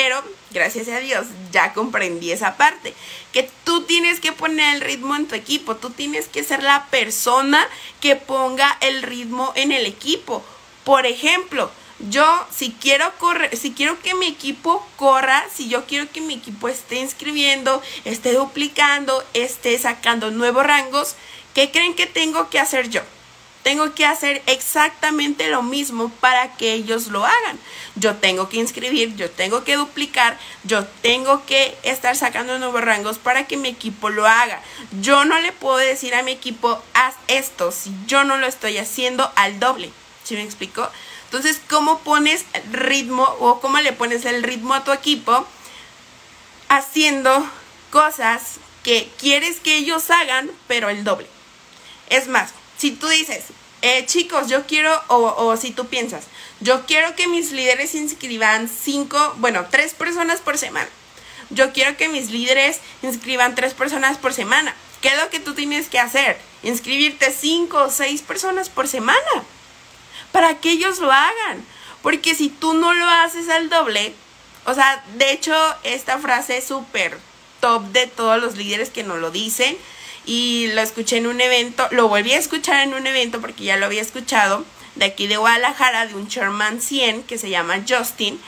Pero 0.00 0.23
gracias 0.52 0.87
a 0.87 1.00
Dios 1.00 1.26
ya 1.50 1.73
comprendí 1.73 2.31
esa 2.31 2.57
parte. 2.57 2.95
Que 3.33 3.50
tú 3.64 3.83
tienes 3.83 4.21
que 4.21 4.31
poner 4.31 4.76
el 4.76 4.81
ritmo 4.81 5.17
en 5.17 5.26
tu 5.26 5.35
equipo. 5.35 5.75
Tú 5.75 5.90
tienes 5.90 6.28
que 6.28 6.45
ser 6.45 6.62
la 6.62 6.87
persona 6.87 7.67
que 8.00 8.14
ponga 8.14 8.78
el 8.81 9.02
ritmo 9.02 9.52
en 9.57 9.73
el 9.73 9.87
equipo. 9.87 10.45
Por 10.85 11.05
ejemplo, 11.05 11.69
yo 11.99 12.47
si 12.55 12.71
quiero 12.71 13.12
correr, 13.19 13.57
si 13.57 13.73
quiero 13.73 14.00
que 14.00 14.14
mi 14.14 14.28
equipo 14.28 14.87
corra, 14.95 15.45
si 15.52 15.69
yo 15.69 15.85
quiero 15.87 16.09
que 16.12 16.21
mi 16.21 16.35
equipo 16.35 16.69
esté 16.69 17.00
inscribiendo, 17.00 17.83
esté 18.05 18.35
duplicando, 18.35 19.25
esté 19.35 19.76
sacando 19.81 20.31
nuevos 20.31 20.64
rangos, 20.64 21.17
¿qué 21.57 21.73
creen 21.73 21.97
que 21.97 22.07
tengo 22.07 22.50
que 22.50 22.61
hacer 22.61 22.88
yo? 22.88 23.02
Tengo 23.69 23.93
que 23.93 24.07
hacer 24.07 24.41
exactamente 24.47 25.49
lo 25.49 25.63
mismo 25.63 26.09
para 26.21 26.57
que 26.57 26.73
ellos 26.73 27.09
lo 27.09 27.27
hagan. 27.27 27.61
Yo 27.97 28.17
tengo 28.17 28.49
que 28.49 28.57
inscribir, 28.57 29.15
yo 29.17 29.31
tengo 29.31 29.63
que 29.63 29.77
duplicar, 29.77 30.39
yo 30.65 30.87
tengo 31.03 31.45
que 31.45 31.77
estar 31.83 32.17
sacando 32.17 32.59
nuevos 32.59 32.81
rangos 32.81 33.19
para 33.19 33.47
que 33.47 33.59
mi 33.59 33.69
equipo 33.69 34.09
lo 34.09 34.27
haga. 34.27 34.63
Yo 35.03 35.27
no 35.27 35.39
le 35.41 35.53
puedo 35.53 35.77
decir 35.77 36.15
a 36.15 36.23
mi 36.23 36.33
equipo, 36.33 36.83
haz 36.95 37.15
esto, 37.27 37.71
si 37.71 37.93
yo 38.07 38.25
no 38.25 38.39
lo 38.39 38.47
estoy 38.47 38.79
haciendo 38.79 39.31
al 39.37 39.61
doble. 39.61 39.91
¿Sí 40.25 40.35
me 40.35 40.45
explico? 40.45 40.89
Entonces, 41.27 41.61
¿cómo 41.69 41.99
pones 41.99 42.47
ritmo 42.73 43.25
o 43.39 43.61
cómo 43.61 43.81
le 43.81 43.93
pones 43.93 44.25
el 44.25 44.45
ritmo 44.45 44.73
a 44.73 44.85
tu 44.85 44.93
equipo 44.93 45.47
haciendo 46.71 47.47
cosas 47.91 48.61
que 48.83 49.11
quieres 49.19 49.61
que 49.61 49.77
ellos 49.77 50.09
hagan, 50.09 50.51
pero 50.69 50.89
el 50.89 51.05
doble? 51.05 51.27
Es 52.09 52.29
más, 52.29 52.55
si 52.79 52.93
tú 52.93 53.09
dices, 53.09 53.47
eh, 53.83 54.05
chicos, 54.07 54.49
yo 54.49 54.67
quiero, 54.67 55.01
o, 55.09 55.57
si 55.57 55.71
tú 55.71 55.87
piensas, 55.87 56.25
yo 56.61 56.87
quiero 56.87 57.15
que 57.15 57.29
mis 57.29 57.53
líderes 57.53 57.95
inscriban 57.95 58.69
cinco, 58.69 59.35
bueno, 59.39 59.67
tres 59.71 59.95
personas 59.95 60.41
por 60.41 60.59
semana. 60.59 60.89
Yo 61.51 61.73
quiero 61.73 61.97
que 61.97 62.09
mis 62.09 62.31
líderes 62.31 62.81
inscriban 63.03 63.55
tres 63.55 63.75
personas 63.75 64.19
por 64.19 64.35
semana. 64.35 64.75
¿Qué 65.01 65.09
es 65.09 65.17
lo 65.17 65.31
que 65.31 65.41
tú 65.41 65.55
tienes 65.55 65.89
que 65.89 65.99
hacer? 65.99 66.39
Inscribirte 66.63 67.33
cinco 67.33 67.85
o 67.85 67.91
seis 67.91 68.21
personas 68.23 68.69
por 68.69 68.89
semana 68.89 69.45
para 70.33 70.59
que 70.59 70.73
ellos 70.73 70.99
lo 70.99 71.11
hagan. 71.11 71.65
Porque 72.03 72.35
si 72.35 72.49
tú 72.49 72.75
no 72.75 72.93
lo 72.95 73.09
haces 73.09 73.49
al 73.49 73.69
doble, 73.69 74.15
o 74.67 74.75
sea, 74.75 75.03
de 75.15 75.33
hecho, 75.33 75.55
esta 75.85 76.19
frase 76.19 76.59
es 76.59 76.67
súper 76.67 77.19
top 77.61 77.85
de 77.87 78.07
todos 78.07 78.41
los 78.41 78.57
líderes 78.57 78.91
que 78.91 79.05
nos 79.05 79.19
lo 79.19 79.31
dicen. 79.31 79.77
Y 80.29 80.67
lo 80.75 80.83
escuché 80.83 81.17
en 81.17 81.27
un 81.27 81.41
evento, 81.41 81.89
lo 81.91 82.07
volví 82.07 82.33
a 82.33 82.39
escuchar 82.39 82.83
en 82.83 82.93
un 82.93 83.07
evento 83.07 83.41
porque 83.41 83.65
ya 83.65 83.79
lo 83.79 83.87
había 83.87 84.03
escuchado 84.03 84.63
de 84.95 85.07
aquí 85.07 85.27
de 85.27 85.39
Guadalajara, 85.39 86.07
de 86.07 86.15
un 86.15 86.29
Sherman 86.29 86.83
100 86.83 87.23
que 87.23 87.39
se 87.39 87.49
llama 87.49 87.83
Justin. 87.89 88.39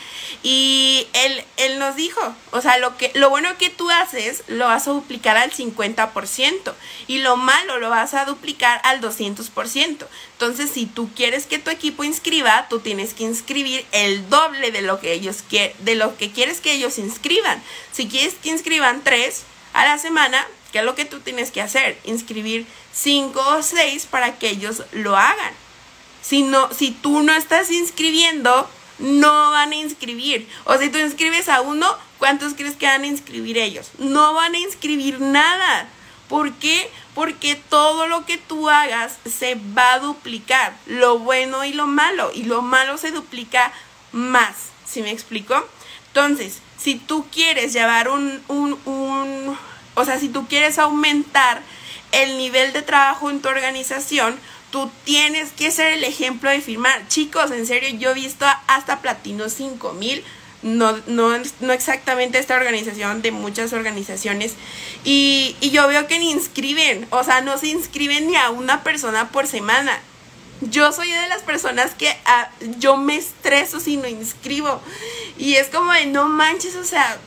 Y 0.42 1.06
él, 1.14 1.42
él 1.56 1.78
nos 1.78 1.96
dijo, 1.96 2.20
o 2.50 2.60
sea, 2.60 2.76
lo, 2.76 2.98
que, 2.98 3.10
lo 3.14 3.30
bueno 3.30 3.56
que 3.56 3.70
tú 3.70 3.88
haces 3.88 4.42
lo 4.46 4.66
vas 4.66 4.88
a 4.88 4.90
duplicar 4.90 5.38
al 5.38 5.52
50% 5.52 6.74
y 7.06 7.18
lo 7.18 7.38
malo 7.38 7.78
lo 7.78 7.88
vas 7.88 8.12
a 8.12 8.26
duplicar 8.26 8.80
al 8.84 9.00
200%. 9.00 10.06
Entonces, 10.32 10.70
si 10.70 10.84
tú 10.84 11.08
quieres 11.14 11.46
que 11.46 11.58
tu 11.58 11.70
equipo 11.70 12.04
inscriba, 12.04 12.66
tú 12.68 12.80
tienes 12.80 13.14
que 13.14 13.24
inscribir 13.24 13.86
el 13.92 14.28
doble 14.28 14.70
de 14.70 14.82
lo 14.82 15.00
que 15.00 15.12
ellos 15.12 15.44
de 15.50 15.94
lo 15.94 16.18
que 16.18 16.30
quieres 16.30 16.60
que 16.60 16.72
ellos 16.72 16.98
inscriban. 16.98 17.62
Si 17.90 18.06
quieres 18.06 18.34
que 18.34 18.50
inscriban 18.50 19.02
tres 19.02 19.44
a 19.72 19.84
la 19.84 19.98
semana, 19.98 20.46
¿qué 20.72 20.80
es 20.80 20.84
lo 20.84 20.94
que 20.94 21.04
tú 21.04 21.20
tienes 21.20 21.50
que 21.50 21.62
hacer? 21.62 21.98
Inscribir 22.04 22.66
cinco 22.92 23.40
o 23.40 23.62
seis 23.62 24.06
para 24.06 24.38
que 24.38 24.48
ellos 24.48 24.82
lo 24.92 25.16
hagan. 25.16 25.52
Si, 26.22 26.42
no, 26.42 26.72
si 26.72 26.90
tú 26.90 27.22
no 27.22 27.32
estás 27.32 27.70
inscribiendo, 27.70 28.68
no 28.98 29.50
van 29.50 29.72
a 29.72 29.76
inscribir. 29.76 30.48
O 30.64 30.76
si 30.78 30.90
tú 30.90 30.98
inscribes 30.98 31.48
a 31.48 31.60
uno, 31.60 31.86
¿cuántos 32.18 32.54
crees 32.54 32.76
que 32.76 32.86
van 32.86 33.04
a 33.04 33.06
inscribir 33.06 33.58
ellos? 33.58 33.90
No 33.98 34.34
van 34.34 34.54
a 34.54 34.58
inscribir 34.58 35.20
nada. 35.20 35.88
¿Por 36.28 36.52
qué? 36.54 36.90
Porque 37.14 37.56
todo 37.56 38.06
lo 38.06 38.24
que 38.24 38.38
tú 38.38 38.70
hagas 38.70 39.18
se 39.28 39.56
va 39.76 39.94
a 39.94 39.98
duplicar, 39.98 40.76
lo 40.86 41.18
bueno 41.18 41.64
y 41.64 41.72
lo 41.72 41.88
malo, 41.88 42.30
y 42.32 42.44
lo 42.44 42.62
malo 42.62 42.98
se 42.98 43.10
duplica 43.10 43.72
más, 44.12 44.54
¿sí 44.86 45.02
me 45.02 45.10
explico? 45.10 45.66
Entonces, 46.08 46.58
si 46.82 46.94
tú 46.96 47.26
quieres 47.30 47.72
llevar 47.72 48.08
un, 48.08 48.42
un, 48.48 48.78
un, 48.86 49.58
o 49.94 50.04
sea, 50.04 50.18
si 50.18 50.28
tú 50.28 50.46
quieres 50.48 50.78
aumentar 50.78 51.62
el 52.12 52.38
nivel 52.38 52.72
de 52.72 52.82
trabajo 52.82 53.30
en 53.30 53.40
tu 53.40 53.48
organización, 53.48 54.38
tú 54.70 54.90
tienes 55.04 55.52
que 55.52 55.70
ser 55.70 55.92
el 55.92 56.04
ejemplo 56.04 56.50
de 56.50 56.60
firmar. 56.60 57.06
Chicos, 57.08 57.50
en 57.50 57.66
serio, 57.66 57.90
yo 57.98 58.10
he 58.10 58.14
visto 58.14 58.46
hasta 58.66 59.00
Platino 59.00 59.48
5000, 59.48 60.24
no, 60.62 60.96
no, 61.06 61.32
no 61.60 61.72
exactamente 61.72 62.38
esta 62.38 62.56
organización, 62.56 63.22
de 63.22 63.30
muchas 63.30 63.72
organizaciones, 63.72 64.54
y, 65.04 65.56
y 65.60 65.70
yo 65.70 65.86
veo 65.88 66.06
que 66.06 66.18
ni 66.18 66.30
inscriben, 66.30 67.06
o 67.10 67.24
sea, 67.24 67.40
no 67.40 67.58
se 67.58 67.68
inscriben 67.68 68.28
ni 68.28 68.36
a 68.36 68.50
una 68.50 68.82
persona 68.82 69.30
por 69.30 69.46
semana. 69.46 70.00
Yo 70.60 70.92
soy 70.92 71.10
de 71.10 71.28
las 71.28 71.42
personas 71.42 71.94
que 71.94 72.14
ah, 72.26 72.50
yo 72.78 72.96
me 72.96 73.16
estreso 73.16 73.80
si 73.80 73.96
no 73.96 74.06
inscribo. 74.08 74.80
Y 75.38 75.54
es 75.54 75.68
como 75.68 75.92
de 75.92 76.06
no 76.06 76.28
manches, 76.28 76.76
o 76.76 76.84
sea, 76.84 77.18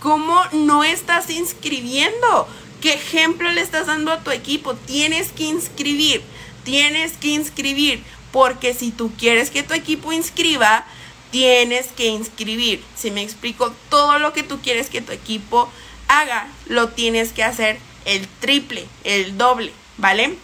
¿cómo 0.00 0.40
no 0.52 0.84
estás 0.84 1.30
inscribiendo? 1.30 2.48
¿Qué 2.80 2.94
ejemplo 2.94 3.50
le 3.50 3.60
estás 3.60 3.86
dando 3.86 4.12
a 4.12 4.20
tu 4.20 4.30
equipo? 4.30 4.74
Tienes 4.74 5.32
que 5.32 5.44
inscribir 5.44 6.22
tienes 6.68 7.16
que 7.16 7.28
inscribir, 7.28 8.02
porque 8.30 8.74
si 8.74 8.90
tú 8.90 9.10
quieres 9.18 9.48
que 9.48 9.62
tu 9.62 9.72
equipo 9.72 10.12
inscriba, 10.12 10.84
tienes 11.30 11.86
que 11.86 12.08
inscribir. 12.08 12.84
Si 12.94 13.10
me 13.10 13.22
explico, 13.22 13.74
todo 13.88 14.18
lo 14.18 14.34
que 14.34 14.42
tú 14.42 14.60
quieres 14.60 14.90
que 14.90 15.00
tu 15.00 15.12
equipo 15.12 15.70
haga, 16.08 16.46
lo 16.66 16.90
tienes 16.90 17.32
que 17.32 17.42
hacer 17.42 17.78
el 18.04 18.28
triple, 18.40 18.86
el 19.04 19.38
doble, 19.38 19.72
¿vale? 19.96 20.36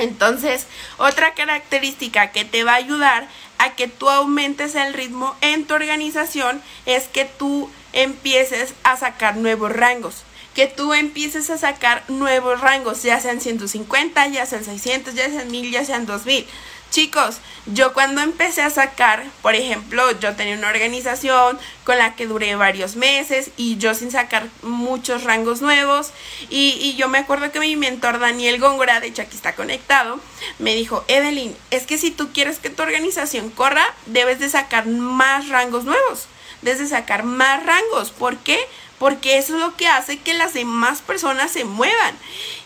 Entonces, 0.00 0.66
otra 0.98 1.34
característica 1.34 2.32
que 2.32 2.44
te 2.44 2.64
va 2.64 2.72
a 2.72 2.76
ayudar 2.76 3.28
a 3.58 3.74
que 3.74 3.88
tú 3.88 4.08
aumentes 4.08 4.74
el 4.74 4.94
ritmo 4.94 5.36
en 5.40 5.66
tu 5.66 5.74
organización 5.74 6.62
es 6.86 7.08
que 7.08 7.24
tú 7.24 7.70
empieces 7.92 8.74
a 8.84 8.96
sacar 8.96 9.36
nuevos 9.36 9.72
rangos 9.72 10.24
que 10.54 10.66
tú 10.66 10.92
empieces 10.92 11.48
a 11.50 11.58
sacar 11.58 12.02
nuevos 12.08 12.60
rangos, 12.60 13.02
ya 13.02 13.20
sean 13.20 13.40
150, 13.40 14.26
ya 14.28 14.46
sean 14.46 14.64
600, 14.64 15.14
ya 15.14 15.28
sean 15.28 15.50
1000, 15.50 15.70
ya 15.70 15.84
sean 15.84 16.06
2000. 16.06 16.46
Chicos, 16.90 17.36
yo 17.66 17.92
cuando 17.92 18.20
empecé 18.20 18.62
a 18.62 18.70
sacar, 18.70 19.24
por 19.42 19.54
ejemplo, 19.54 20.18
yo 20.18 20.34
tenía 20.34 20.56
una 20.56 20.68
organización 20.68 21.56
con 21.84 21.98
la 21.98 22.16
que 22.16 22.26
duré 22.26 22.56
varios 22.56 22.96
meses 22.96 23.50
y 23.56 23.76
yo 23.78 23.94
sin 23.94 24.10
sacar 24.10 24.48
muchos 24.62 25.22
rangos 25.22 25.62
nuevos 25.62 26.10
y, 26.48 26.96
yo 26.96 27.08
me 27.08 27.18
acuerdo 27.18 27.52
que 27.52 27.60
mi 27.60 27.76
mentor 27.76 28.18
Daniel 28.18 28.58
Góngora, 28.58 28.98
de 28.98 29.06
hecho 29.06 29.22
aquí 29.22 29.36
está 29.36 29.54
conectado, 29.54 30.18
me 30.58 30.74
dijo, 30.74 31.04
Evelyn, 31.06 31.56
es 31.70 31.86
que 31.86 31.96
si 31.96 32.10
tú 32.10 32.32
quieres 32.32 32.58
que 32.58 32.70
tu 32.70 32.82
organización 32.82 33.50
corra, 33.50 33.84
debes 34.06 34.40
de 34.40 34.48
sacar 34.48 34.86
más 34.86 35.48
rangos 35.48 35.84
nuevos, 35.84 36.26
debes 36.62 36.80
de 36.80 36.88
sacar 36.88 37.22
más 37.22 37.64
rangos. 37.64 38.10
¿Por 38.10 38.36
qué? 38.38 38.58
porque 39.00 39.38
eso 39.38 39.54
es 39.54 39.60
lo 39.60 39.76
que 39.76 39.88
hace 39.88 40.18
que 40.18 40.34
las 40.34 40.52
demás 40.52 41.00
personas 41.00 41.50
se 41.50 41.64
muevan. 41.64 42.14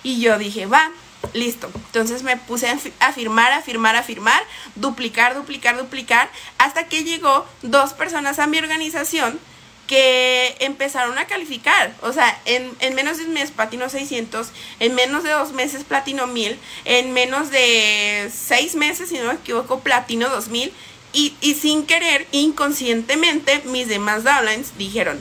Y 0.02 0.21
yo 0.21 0.37
dije, 0.37 0.66
va, 0.66 0.90
listo. 1.33 1.71
Entonces 1.75 2.23
me 2.23 2.37
puse 2.37 2.69
a 3.00 3.12
firmar, 3.12 3.52
a 3.52 3.62
firmar, 3.62 3.97
a 3.97 4.02
firmar, 4.02 4.43
duplicar, 4.75 5.35
duplicar, 5.35 5.76
duplicar, 5.76 6.31
hasta 6.59 6.88
que 6.88 7.04
llegó 7.04 7.47
dos 7.62 7.93
personas 7.93 8.38
a 8.38 8.47
mi 8.47 8.59
organización 8.59 9.38
que 9.87 10.57
empezaron 10.61 11.19
a 11.19 11.26
calificar. 11.26 11.95
O 12.02 12.12
sea, 12.12 12.40
en, 12.45 12.95
menos 12.95 13.19
de 13.19 13.25
un 13.25 13.35
mes 13.35 13.50
platino 13.50 13.88
600, 13.88 14.49
en 14.81 14.95
menos 14.95 15.23
de 15.25 15.31
dos 15.31 15.52
meses 15.52 15.85
platino 15.85 16.26
1000, 16.26 16.59
en 16.85 17.12
menos 17.12 17.50
de 17.50 18.31
seis 18.33 18.75
meses, 18.75 19.09
si 19.09 19.19
no 19.19 19.26
me 19.26 19.35
equivoco, 19.35 19.81
platino 19.81 20.28
2000. 20.28 20.73
Y, 21.12 21.37
y 21.40 21.54
sin 21.54 21.87
querer, 21.87 22.26
inconscientemente, 22.33 23.62
mis 23.66 23.87
demás 23.87 24.25
downlines 24.25 24.76
dijeron, 24.76 25.21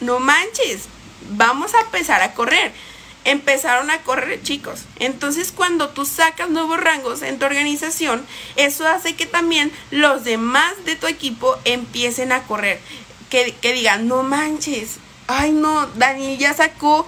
no 0.00 0.20
manches, 0.20 0.84
vamos 1.30 1.74
a 1.74 1.80
empezar 1.80 2.22
a 2.22 2.34
correr. 2.34 2.72
Empezaron 3.28 3.90
a 3.90 3.98
correr 4.02 4.40
chicos. 4.42 4.84
Entonces 5.00 5.52
cuando 5.52 5.88
tú 5.88 6.06
sacas 6.06 6.48
nuevos 6.48 6.80
rangos 6.80 7.22
en 7.22 7.38
tu 7.38 7.44
organización, 7.44 8.24
eso 8.54 8.86
hace 8.86 9.16
que 9.16 9.26
también 9.26 9.72
los 9.90 10.24
demás 10.24 10.72
de 10.84 10.96
tu 10.96 11.08
equipo 11.08 11.58
empiecen 11.64 12.32
a 12.32 12.44
correr. 12.44 12.80
Que, 13.28 13.52
digan, 13.60 14.08
no 14.08 14.22
manches, 14.22 14.96
ay 15.26 15.50
no, 15.52 15.88
Dani 15.88 16.38
ya 16.38 16.54
sacó 16.54 17.06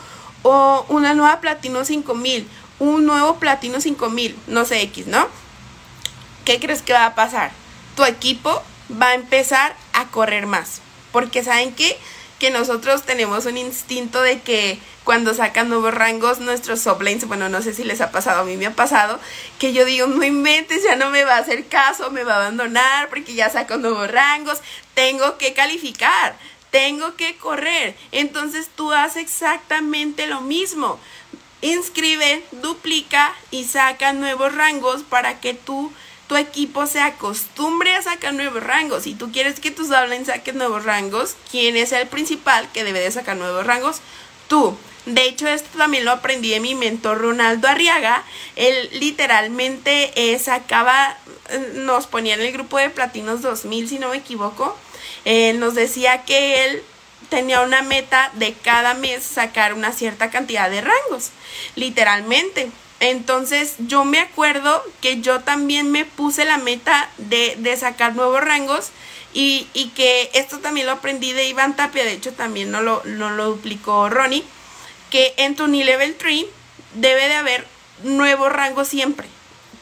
una 0.88 1.14
nueva 1.14 1.40
Platino 1.40 1.84
5000, 1.84 2.46
un 2.80 3.06
nuevo 3.06 3.36
Platino 3.38 3.80
5000, 3.80 4.36
no 4.48 4.64
sé 4.64 4.82
X, 4.82 5.06
¿no? 5.06 5.28
¿Qué 6.44 6.58
crees 6.58 6.82
que 6.82 6.92
va 6.92 7.06
a 7.06 7.14
pasar? 7.14 7.52
Tu 7.94 8.04
equipo 8.04 8.62
va 8.90 9.08
a 9.08 9.14
empezar 9.14 9.74
a 9.92 10.06
correr 10.08 10.46
más. 10.46 10.80
Porque 11.12 11.44
saben 11.44 11.74
que 11.74 11.98
que 12.38 12.50
nosotros 12.50 13.02
tenemos 13.02 13.46
un 13.46 13.56
instinto 13.56 14.22
de 14.22 14.40
que 14.40 14.78
cuando 15.04 15.34
sacan 15.34 15.68
nuevos 15.68 15.94
rangos 15.94 16.38
nuestros 16.38 16.80
sublines, 16.80 17.26
bueno, 17.26 17.48
no 17.48 17.62
sé 17.62 17.74
si 17.74 17.82
les 17.82 18.00
ha 18.00 18.10
pasado, 18.10 18.40
a 18.40 18.44
mí 18.44 18.56
me 18.56 18.66
ha 18.66 18.74
pasado, 18.74 19.18
que 19.58 19.72
yo 19.72 19.84
digo, 19.84 20.06
no 20.06 20.22
inventes, 20.22 20.84
ya 20.84 20.96
no 20.96 21.10
me 21.10 21.24
va 21.24 21.36
a 21.36 21.40
hacer 21.40 21.66
caso, 21.66 22.10
me 22.10 22.24
va 22.24 22.34
a 22.34 22.36
abandonar 22.36 23.08
porque 23.08 23.34
ya 23.34 23.50
saco 23.50 23.76
nuevos 23.76 24.10
rangos, 24.10 24.60
tengo 24.94 25.38
que 25.38 25.52
calificar, 25.54 26.36
tengo 26.70 27.16
que 27.16 27.36
correr. 27.36 27.96
Entonces 28.12 28.68
tú 28.74 28.92
haces 28.92 29.22
exactamente 29.22 30.26
lo 30.26 30.42
mismo. 30.42 31.00
Inscribe, 31.60 32.44
duplica 32.52 33.34
y 33.50 33.64
saca 33.64 34.12
nuevos 34.12 34.54
rangos 34.54 35.02
para 35.02 35.40
que 35.40 35.54
tú 35.54 35.92
tu 36.28 36.36
equipo 36.36 36.86
se 36.86 37.00
acostumbre 37.00 37.94
a 37.94 38.02
sacar 38.02 38.34
nuevos 38.34 38.62
rangos. 38.62 39.04
Si 39.04 39.14
tú 39.14 39.32
quieres 39.32 39.58
que 39.58 39.70
tus 39.70 39.88
downlines 39.88 40.28
saquen 40.28 40.58
nuevos 40.58 40.84
rangos, 40.84 41.36
¿quién 41.50 41.76
es 41.76 41.90
el 41.92 42.06
principal 42.06 42.70
que 42.72 42.84
debe 42.84 43.00
de 43.00 43.10
sacar 43.10 43.36
nuevos 43.36 43.66
rangos? 43.66 44.00
Tú. 44.46 44.76
De 45.06 45.24
hecho, 45.24 45.48
esto 45.48 45.78
también 45.78 46.04
lo 46.04 46.12
aprendí 46.12 46.50
de 46.50 46.60
mi 46.60 46.74
mentor 46.74 47.18
Ronaldo 47.18 47.66
Arriaga. 47.66 48.22
Él 48.56 48.90
literalmente 48.92 50.12
eh, 50.16 50.38
sacaba, 50.38 51.16
eh, 51.48 51.72
nos 51.76 52.06
ponía 52.06 52.34
en 52.34 52.42
el 52.42 52.52
grupo 52.52 52.76
de 52.76 52.90
Platinos 52.90 53.40
2000, 53.40 53.88
si 53.88 53.98
no 53.98 54.10
me 54.10 54.18
equivoco. 54.18 54.76
nos 55.54 55.74
decía 55.74 56.24
que 56.24 56.64
él 56.66 56.82
tenía 57.30 57.62
una 57.62 57.80
meta 57.80 58.30
de 58.34 58.52
cada 58.52 58.92
mes 58.92 59.22
sacar 59.22 59.72
una 59.72 59.92
cierta 59.92 60.30
cantidad 60.30 60.68
de 60.68 60.82
rangos, 60.82 61.30
literalmente. 61.74 62.70
Entonces 63.00 63.74
yo 63.78 64.04
me 64.04 64.18
acuerdo 64.18 64.82
que 65.00 65.20
yo 65.20 65.40
también 65.40 65.90
me 65.90 66.04
puse 66.04 66.44
la 66.44 66.58
meta 66.58 67.10
de, 67.18 67.54
de 67.58 67.76
sacar 67.76 68.16
nuevos 68.16 68.40
rangos 68.40 68.90
y, 69.32 69.68
y, 69.72 69.90
que 69.90 70.30
esto 70.34 70.58
también 70.58 70.86
lo 70.86 70.92
aprendí 70.92 71.32
de 71.32 71.48
Iván 71.48 71.76
Tapia, 71.76 72.04
de 72.04 72.12
hecho 72.12 72.32
también 72.32 72.70
no 72.70 72.80
lo, 72.80 73.02
no 73.04 73.30
lo 73.30 73.50
duplicó 73.50 74.08
Ronnie, 74.08 74.42
que 75.10 75.34
en 75.36 75.54
tu 75.54 75.64
Unilevel 75.64 76.16
3 76.16 76.46
debe 76.94 77.28
de 77.28 77.34
haber 77.34 77.66
nuevos 78.02 78.50
rangos 78.50 78.88
siempre, 78.88 79.28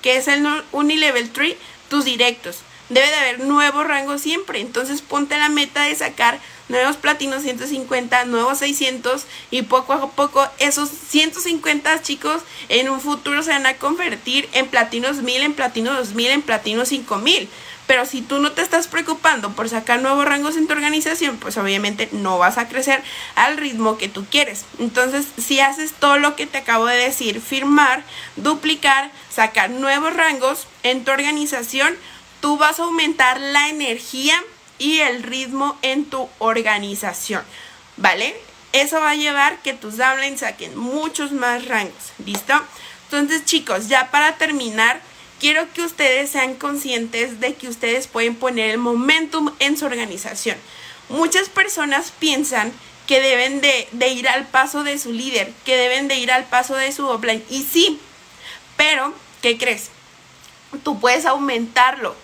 que 0.02 0.16
es 0.16 0.28
el 0.28 0.46
Unilevel 0.72 1.30
3, 1.30 1.56
tus 1.88 2.04
directos. 2.04 2.58
Debe 2.88 3.08
de 3.08 3.16
haber 3.16 3.40
nuevos 3.40 3.86
rangos 3.86 4.20
siempre. 4.20 4.60
Entonces 4.60 5.02
ponte 5.02 5.36
la 5.36 5.48
meta 5.48 5.84
de 5.84 5.94
sacar 5.94 6.38
nuevos 6.68 6.96
platinos 6.96 7.42
150, 7.42 8.24
nuevos 8.24 8.58
600 8.58 9.24
y 9.50 9.62
poco 9.62 9.92
a 9.92 10.10
poco 10.10 10.46
esos 10.58 10.90
150 10.90 12.02
chicos 12.02 12.42
en 12.68 12.88
un 12.88 13.00
futuro 13.00 13.42
se 13.42 13.50
van 13.50 13.66
a 13.66 13.74
convertir 13.74 14.48
en 14.52 14.66
platinos 14.66 15.18
1000, 15.18 15.42
en 15.42 15.54
platino 15.54 15.92
2000, 15.94 16.30
en 16.30 16.42
platino 16.42 16.84
5000. 16.84 17.48
Pero 17.86 18.04
si 18.04 18.20
tú 18.20 18.40
no 18.40 18.50
te 18.50 18.62
estás 18.62 18.88
preocupando 18.88 19.52
por 19.52 19.68
sacar 19.68 20.02
nuevos 20.02 20.24
rangos 20.24 20.56
en 20.56 20.66
tu 20.66 20.72
organización, 20.72 21.36
pues 21.36 21.56
obviamente 21.56 22.08
no 22.10 22.36
vas 22.36 22.58
a 22.58 22.68
crecer 22.68 23.00
al 23.36 23.56
ritmo 23.56 23.96
que 23.96 24.08
tú 24.08 24.26
quieres. 24.28 24.64
Entonces, 24.80 25.26
si 25.38 25.60
haces 25.60 25.92
todo 25.92 26.18
lo 26.18 26.34
que 26.34 26.46
te 26.46 26.58
acabo 26.58 26.86
de 26.86 26.96
decir, 26.96 27.40
firmar, 27.40 28.02
duplicar, 28.34 29.12
sacar 29.30 29.70
nuevos 29.70 30.14
rangos 30.14 30.66
en 30.82 31.04
tu 31.04 31.12
organización, 31.12 31.94
tú 32.40 32.58
vas 32.58 32.80
a 32.80 32.84
aumentar 32.84 33.40
la 33.40 33.68
energía 33.68 34.42
y 34.78 35.00
el 35.00 35.22
ritmo 35.22 35.78
en 35.82 36.04
tu 36.04 36.28
organización, 36.38 37.42
¿vale? 37.96 38.36
Eso 38.72 39.00
va 39.00 39.10
a 39.10 39.16
llevar 39.16 39.62
que 39.62 39.72
tus 39.72 39.96
downlines 39.96 40.40
saquen 40.40 40.76
muchos 40.76 41.32
más 41.32 41.66
rangos, 41.66 42.12
¿listo? 42.24 42.54
Entonces, 43.04 43.44
chicos, 43.44 43.88
ya 43.88 44.10
para 44.10 44.36
terminar, 44.36 45.00
quiero 45.40 45.72
que 45.72 45.82
ustedes 45.82 46.30
sean 46.30 46.54
conscientes 46.54 47.40
de 47.40 47.54
que 47.54 47.68
ustedes 47.68 48.06
pueden 48.06 48.34
poner 48.34 48.70
el 48.70 48.78
momentum 48.78 49.52
en 49.60 49.76
su 49.76 49.86
organización. 49.86 50.56
Muchas 51.08 51.48
personas 51.48 52.12
piensan 52.18 52.72
que 53.06 53.20
deben 53.20 53.60
de, 53.60 53.88
de, 53.92 54.08
ir 54.08 54.28
al 54.28 54.46
paso 54.46 54.82
de 54.82 54.98
su 54.98 55.12
líder, 55.12 55.52
que 55.64 55.76
deben 55.76 56.08
de 56.08 56.16
ir 56.16 56.32
al 56.32 56.44
paso 56.44 56.74
de 56.74 56.90
su 56.92 57.06
offline. 57.06 57.44
Y 57.48 57.62
sí, 57.62 58.00
pero, 58.76 59.14
¿qué 59.40 59.56
crees? 59.56 59.90
Tú 60.82 60.98
puedes 60.98 61.24
aumentarlo, 61.24 62.16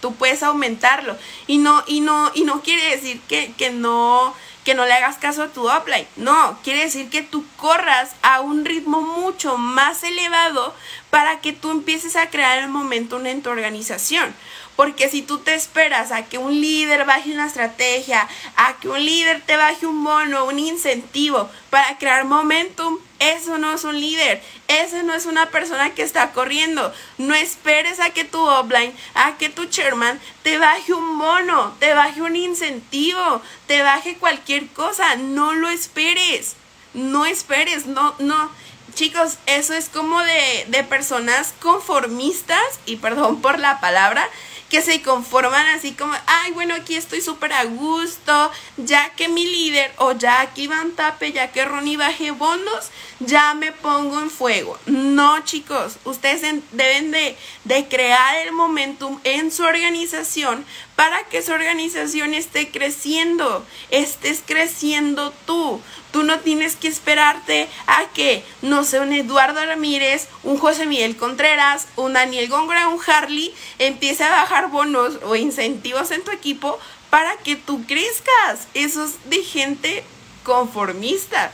tú 0.00 0.14
puedes 0.14 0.42
aumentarlo. 0.42 1.16
Y 1.46 1.58
no, 1.58 1.82
y 1.86 2.00
no, 2.00 2.30
y 2.34 2.42
no 2.44 2.62
quiere 2.62 2.96
decir 2.96 3.20
que, 3.28 3.52
que 3.56 3.70
no 3.70 4.34
que 4.64 4.74
no 4.74 4.84
le 4.84 4.92
hagas 4.92 5.16
caso 5.16 5.42
a 5.42 5.48
tu 5.48 5.70
upline. 5.70 6.06
No, 6.16 6.58
quiere 6.62 6.80
decir 6.80 7.08
que 7.08 7.22
tú 7.22 7.44
corras 7.56 8.10
a 8.22 8.40
un 8.40 8.64
ritmo 8.64 9.00
mucho 9.00 9.56
más 9.56 10.02
elevado 10.04 10.74
para 11.08 11.40
que 11.40 11.52
tú 11.52 11.70
empieces 11.70 12.16
a 12.16 12.28
crear 12.30 12.58
el 12.58 12.68
momento 12.68 13.24
en 13.24 13.42
tu 13.42 13.50
organización. 13.50 14.34
Porque 14.76 15.08
si 15.08 15.22
tú 15.22 15.38
te 15.38 15.54
esperas 15.54 16.12
a 16.12 16.26
que 16.26 16.38
un 16.38 16.60
líder 16.60 17.04
baje 17.04 17.32
una 17.32 17.46
estrategia, 17.46 18.28
a 18.56 18.76
que 18.76 18.88
un 18.88 19.04
líder 19.04 19.42
te 19.42 19.56
baje 19.56 19.86
un 19.86 20.04
bono, 20.04 20.44
un 20.44 20.58
incentivo 20.58 21.50
para 21.70 21.98
crear 21.98 22.24
momentum, 22.24 22.98
eso 23.20 23.58
no 23.58 23.72
es 23.72 23.84
un 23.84 24.00
líder, 24.00 24.42
eso 24.66 25.02
no 25.02 25.14
es 25.14 25.26
una 25.26 25.50
persona 25.50 25.94
que 25.94 26.02
está 26.02 26.32
corriendo. 26.32 26.92
No 27.18 27.34
esperes 27.34 28.00
a 28.00 28.10
que 28.10 28.24
tu 28.24 28.40
offline, 28.40 28.92
a 29.14 29.36
que 29.36 29.48
tu 29.48 29.66
chairman 29.66 30.18
te 30.42 30.58
baje 30.58 30.92
un 30.92 31.18
bono, 31.18 31.76
te 31.78 31.94
baje 31.94 32.22
un 32.22 32.34
incentivo, 32.34 33.42
te 33.66 33.82
baje 33.82 34.16
cualquier 34.16 34.66
cosa. 34.68 35.16
No 35.16 35.54
lo 35.54 35.68
esperes. 35.68 36.56
No 36.94 37.26
esperes, 37.26 37.86
no, 37.86 38.14
no. 38.18 38.50
Chicos, 38.94 39.38
eso 39.46 39.74
es 39.74 39.88
como 39.88 40.20
de, 40.20 40.64
de 40.68 40.82
personas 40.82 41.54
conformistas, 41.60 42.80
y 42.86 42.96
perdón 42.96 43.40
por 43.40 43.60
la 43.60 43.80
palabra, 43.80 44.28
que 44.70 44.82
se 44.82 45.02
conforman 45.02 45.66
así 45.66 45.92
como, 45.92 46.14
ay, 46.26 46.52
bueno, 46.52 46.74
aquí 46.74 46.94
estoy 46.94 47.20
súper 47.20 47.52
a 47.52 47.64
gusto, 47.64 48.52
ya 48.76 49.10
que 49.10 49.28
mi 49.28 49.44
líder 49.44 49.92
o 49.98 50.12
ya 50.12 50.46
que 50.54 50.62
Iván 50.62 50.92
Tape, 50.92 51.32
ya 51.32 51.50
que 51.50 51.64
Ronnie 51.64 51.96
baje 51.96 52.30
bonos, 52.30 52.90
ya 53.18 53.52
me 53.54 53.72
pongo 53.72 54.20
en 54.20 54.30
fuego. 54.30 54.78
No, 54.86 55.44
chicos, 55.44 55.96
ustedes 56.04 56.42
deben 56.70 57.10
de, 57.10 57.36
de 57.64 57.88
crear 57.88 58.36
el 58.46 58.52
momentum 58.52 59.20
en 59.24 59.50
su 59.50 59.64
organización 59.64 60.64
para 61.00 61.24
que 61.24 61.40
su 61.40 61.52
organización 61.52 62.34
esté 62.34 62.70
creciendo, 62.70 63.64
estés 63.88 64.42
creciendo 64.44 65.32
tú. 65.46 65.80
Tú 66.12 66.24
no 66.24 66.40
tienes 66.40 66.76
que 66.76 66.88
esperarte 66.88 67.70
a 67.86 68.04
que, 68.12 68.44
no 68.60 68.84
sé, 68.84 69.00
un 69.00 69.14
Eduardo 69.14 69.64
Ramírez, 69.64 70.28
un 70.42 70.58
José 70.58 70.84
Miguel 70.84 71.16
Contreras, 71.16 71.88
un 71.96 72.12
Daniel 72.12 72.50
Góngora, 72.50 72.88
un 72.88 73.00
Harley 73.00 73.54
empiece 73.78 74.24
a 74.24 74.30
bajar 74.30 74.68
bonos 74.68 75.14
o 75.24 75.36
incentivos 75.36 76.10
en 76.10 76.22
tu 76.22 76.32
equipo 76.32 76.78
para 77.08 77.34
que 77.38 77.56
tú 77.56 77.82
crezcas. 77.86 78.68
Eso 78.74 79.02
es 79.02 79.30
de 79.30 79.42
gente 79.42 80.04
conformista. 80.44 81.50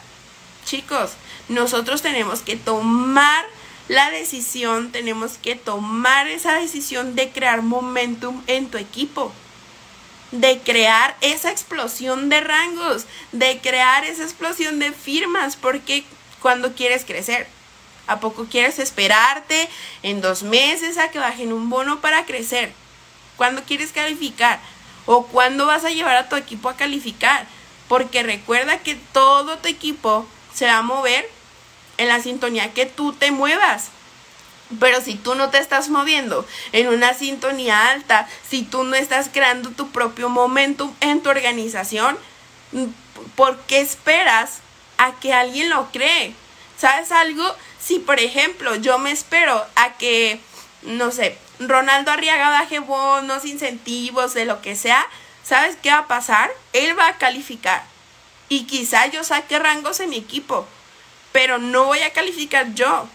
Chicos, 0.65 1.13
nosotros 1.49 2.03
tenemos 2.03 2.41
que 2.41 2.57
tomar 2.57 3.45
la 3.88 4.11
decisión, 4.11 4.92
tenemos 4.92 5.38
que 5.38 5.55
tomar 5.55 6.27
esa 6.29 6.55
decisión 6.55 7.14
de 7.14 7.31
crear 7.31 7.62
momentum 7.62 8.42
en 8.46 8.68
tu 8.68 8.79
equipo 8.79 9.33
de 10.33 10.59
crear 10.59 11.16
esa 11.20 11.51
explosión 11.51 12.29
de 12.29 12.40
rangos, 12.40 13.07
de 13.33 13.61
crear 13.61 14.05
esa 14.05 14.22
explosión 14.22 14.79
de 14.79 14.92
firmas, 14.92 15.57
porque 15.57 16.05
cuando 16.40 16.75
quieres 16.75 17.05
crecer, 17.05 17.46
¿a 18.07 18.20
poco 18.20 18.46
quieres 18.46 18.79
esperarte 18.79 19.68
en 20.03 20.20
dos 20.20 20.42
meses 20.42 20.99
a 20.99 21.11
que 21.11 21.18
bajen 21.18 21.53
un 21.53 21.70
bono 21.70 22.01
para 22.01 22.25
crecer? 22.25 22.72
¿Cuándo 23.37 23.62
quieres 23.64 23.92
calificar? 23.92 24.61
¿O 25.07 25.27
cuándo 25.27 25.66
vas 25.66 25.85
a 25.85 25.90
llevar 25.90 26.16
a 26.16 26.29
tu 26.29 26.37
equipo 26.37 26.68
a 26.68 26.77
calificar? 26.77 27.46
Porque 27.88 28.22
recuerda 28.22 28.79
que 28.79 28.96
todo 29.12 29.59
tu 29.59 29.68
equipo 29.68 30.27
se 30.53 30.66
va 30.66 30.79
a 30.79 30.83
mover 30.83 31.29
en 31.99 32.09
la 32.09 32.21
sintonía 32.21 32.73
que 32.73 32.87
tú 32.87 33.13
te 33.13 33.31
muevas. 33.31 33.91
Pero 34.81 35.01
si 35.01 35.15
tú 35.15 35.35
no 35.37 35.51
te 35.51 35.59
estás 35.59 35.89
moviendo 35.89 36.45
en 36.73 36.89
una 36.89 37.15
sintonía 37.15 37.91
alta, 37.91 38.29
si 38.49 38.63
tú 38.63 38.83
no 38.83 38.97
estás 38.97 39.31
creando 39.33 39.71
tu 39.71 39.91
propio 39.91 40.29
momentum 40.29 40.93
en 41.01 41.23
tu 41.23 41.31
organización, 41.31 42.19
¿por 43.37 43.59
qué 43.61 43.81
esperas 43.81 44.59
a 44.99 45.13
que 45.13 45.33
alguien 45.33 45.71
lo 45.71 45.91
cree? 45.93 46.35
¿Sabes 46.77 47.13
algo? 47.13 47.45
Si 47.81 48.01
por 48.01 48.19
ejemplo 48.19 48.75
yo 48.75 48.99
me 48.99 49.13
espero 49.13 49.65
a 49.77 49.93
que, 49.95 50.41
no 50.83 51.13
sé, 51.13 51.39
Ronaldo 51.61 52.11
Arriaga 52.11 52.51
baje 52.51 52.81
bonos, 52.81 53.45
incentivos, 53.45 54.35
de 54.35 54.45
lo 54.45 54.61
que 54.61 54.75
sea, 54.75 55.07
¿sabes 55.45 55.77
qué 55.81 55.91
va 55.91 55.99
a 55.99 56.09
pasar? 56.09 56.51
Él 56.73 56.99
va 56.99 57.09
a 57.09 57.19
calificar. 57.19 57.85
Y 58.49 58.65
quizá 58.65 59.07
yo 59.07 59.25
saque 59.25 59.59
rangos 59.59 60.01
en 60.01 60.11
mi 60.11 60.17
equipo, 60.17 60.67
pero 61.37 61.59
no 61.59 61.85
voy 61.85 61.99
a 61.99 62.14
calificar 62.14 62.72
yo 62.72 63.07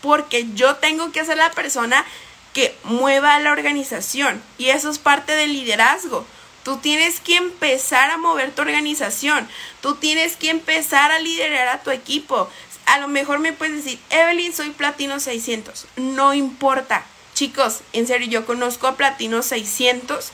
porque 0.00 0.46
yo 0.54 0.76
tengo 0.76 1.10
que 1.10 1.24
ser 1.24 1.38
la 1.38 1.50
persona 1.50 2.04
que 2.52 2.72
mueva 2.84 3.40
la 3.40 3.50
organización 3.50 4.40
y 4.58 4.68
eso 4.68 4.88
es 4.88 5.00
parte 5.00 5.32
del 5.32 5.52
liderazgo. 5.52 6.24
Tú 6.62 6.76
tienes 6.76 7.18
que 7.18 7.34
empezar 7.34 8.12
a 8.12 8.16
mover 8.16 8.52
tu 8.52 8.62
organización, 8.62 9.48
tú 9.80 9.96
tienes 9.96 10.36
que 10.36 10.50
empezar 10.50 11.10
a 11.10 11.18
liderar 11.18 11.66
a 11.66 11.82
tu 11.82 11.90
equipo. 11.90 12.48
A 12.86 13.00
lo 13.00 13.08
mejor 13.08 13.40
me 13.40 13.52
puedes 13.52 13.84
decir, 13.84 13.98
Evelyn, 14.10 14.52
soy 14.52 14.70
platino 14.70 15.18
600. 15.18 15.88
No 15.96 16.34
importa. 16.34 17.04
Chicos, 17.34 17.80
en 17.92 18.06
serio, 18.06 18.28
yo 18.28 18.46
conozco 18.46 18.86
a 18.86 18.96
platino 18.96 19.42
600 19.42 20.30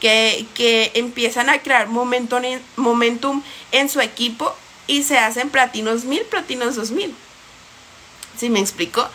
que, 0.00 0.44
que 0.56 0.90
empiezan 0.96 1.50
a 1.50 1.62
crear 1.62 1.86
momentum 1.86 2.44
en, 2.44 2.60
momentum 2.74 3.44
en 3.70 3.88
su 3.88 4.00
equipo 4.00 4.56
y 4.88 5.04
se 5.04 5.18
hacen 5.18 5.50
platinos 5.50 6.04
1000, 6.04 6.24
platinos 6.24 6.74
2000. 6.74 7.14
¿Sí 8.36 8.50
me 8.50 8.58
explico? 8.58 9.08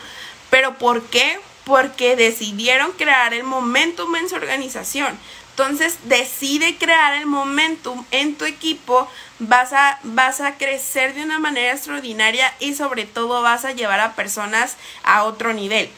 Pero 0.49 0.77
¿por 0.77 1.01
qué? 1.03 1.39
Porque 1.65 2.15
decidieron 2.15 2.93
crear 2.93 3.33
el 3.33 3.43
momentum 3.43 4.15
en 4.15 4.29
su 4.29 4.36
organización. 4.36 5.17
Entonces 5.49 5.99
decide 6.05 6.77
crear 6.77 7.13
el 7.13 7.27
momentum 7.27 8.05
en 8.09 8.36
tu 8.36 8.45
equipo, 8.45 9.07
vas 9.38 9.71
a, 9.71 9.99
vas 10.03 10.41
a 10.41 10.57
crecer 10.57 11.13
de 11.13 11.23
una 11.23 11.38
manera 11.38 11.73
extraordinaria 11.73 12.51
y 12.59 12.73
sobre 12.73 13.05
todo 13.05 13.43
vas 13.43 13.63
a 13.63 13.71
llevar 13.71 13.99
a 13.99 14.15
personas 14.15 14.77
a 15.03 15.23
otro 15.25 15.53
nivel, 15.53 15.91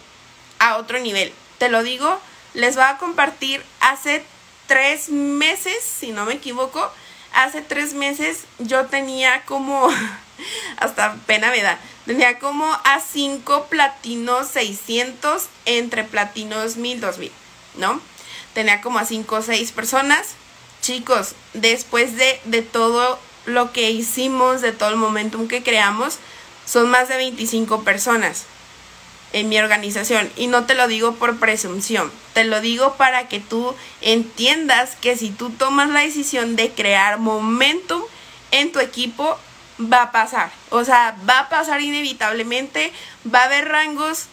a 0.60 0.76
otro 0.76 1.00
nivel. 1.00 1.32
Te 1.58 1.70
lo 1.70 1.84
digo, 1.84 2.20
les 2.54 2.76
voy 2.76 2.84
a 2.84 2.98
compartir 2.98 3.64
hace 3.80 4.26
tres 4.68 5.08
meses, 5.08 5.82
si 5.82 6.12
no 6.12 6.26
me 6.26 6.34
equivoco, 6.34 6.92
hace 7.36 7.62
tres 7.62 7.94
meses 7.94 8.46
yo 8.60 8.86
tenía 8.86 9.44
como 9.46 9.90
hasta 10.78 11.16
pena 11.28 11.52
me 11.52 11.62
da. 11.62 11.80
Tenía 12.06 12.40
como 12.40 12.66
a 12.84 13.00
5 13.00 13.66
platinos 13.66 14.48
600 14.50 15.48
entre 15.66 16.04
platinos 16.04 16.78
1000, 16.78 17.02
2000, 17.02 17.32
¿no? 17.78 18.02
Tenía 18.54 18.82
como 18.82 19.00
a 19.00 19.06
5 19.06 19.36
o 19.36 19.42
6 19.42 19.72
personas. 19.72 20.36
Chicos, 20.82 21.34
después 21.54 22.16
de, 22.16 22.40
de 22.46 22.62
todo 22.62 23.20
lo 23.46 23.72
que 23.72 23.90
hicimos, 23.92 24.62
de 24.62 24.72
todo 24.72 24.90
el 24.90 24.98
momentum 24.98 25.48
que 25.48 25.64
creamos, 25.64 26.20
son 26.66 26.90
más 26.90 27.10
de 27.10 27.18
25 27.18 27.84
personas 27.84 28.46
en 29.36 29.50
mi 29.50 29.60
organización. 29.60 30.32
Y 30.38 30.48
no 30.48 30.66
te 30.66 30.76
lo 30.76 30.88
digo 30.88 31.16
por 31.16 31.38
presunción, 31.38 32.10
te 32.34 32.46
lo 32.46 32.62
digo 32.62 32.96
para 32.96 33.28
que 33.28 33.42
tú 33.42 33.76
entiendas 34.00 34.96
que 34.96 35.18
si 35.18 35.30
tú 35.30 35.50
tomas 35.50 35.90
la 35.90 36.00
decisión 36.00 36.56
de 36.56 36.72
crear 36.72 37.20
momentum 37.20 38.02
en 38.52 38.72
tu 38.72 38.80
equipo, 38.80 39.38
va 39.78 40.04
a 40.04 40.12
pasar. 40.14 40.54
O 40.70 40.86
sea, 40.86 41.18
va 41.30 41.40
a 41.40 41.50
pasar 41.50 41.82
inevitablemente, 41.82 42.94
va 43.32 43.42
a 43.42 43.46
haber 43.46 43.68
rangos 43.68 44.28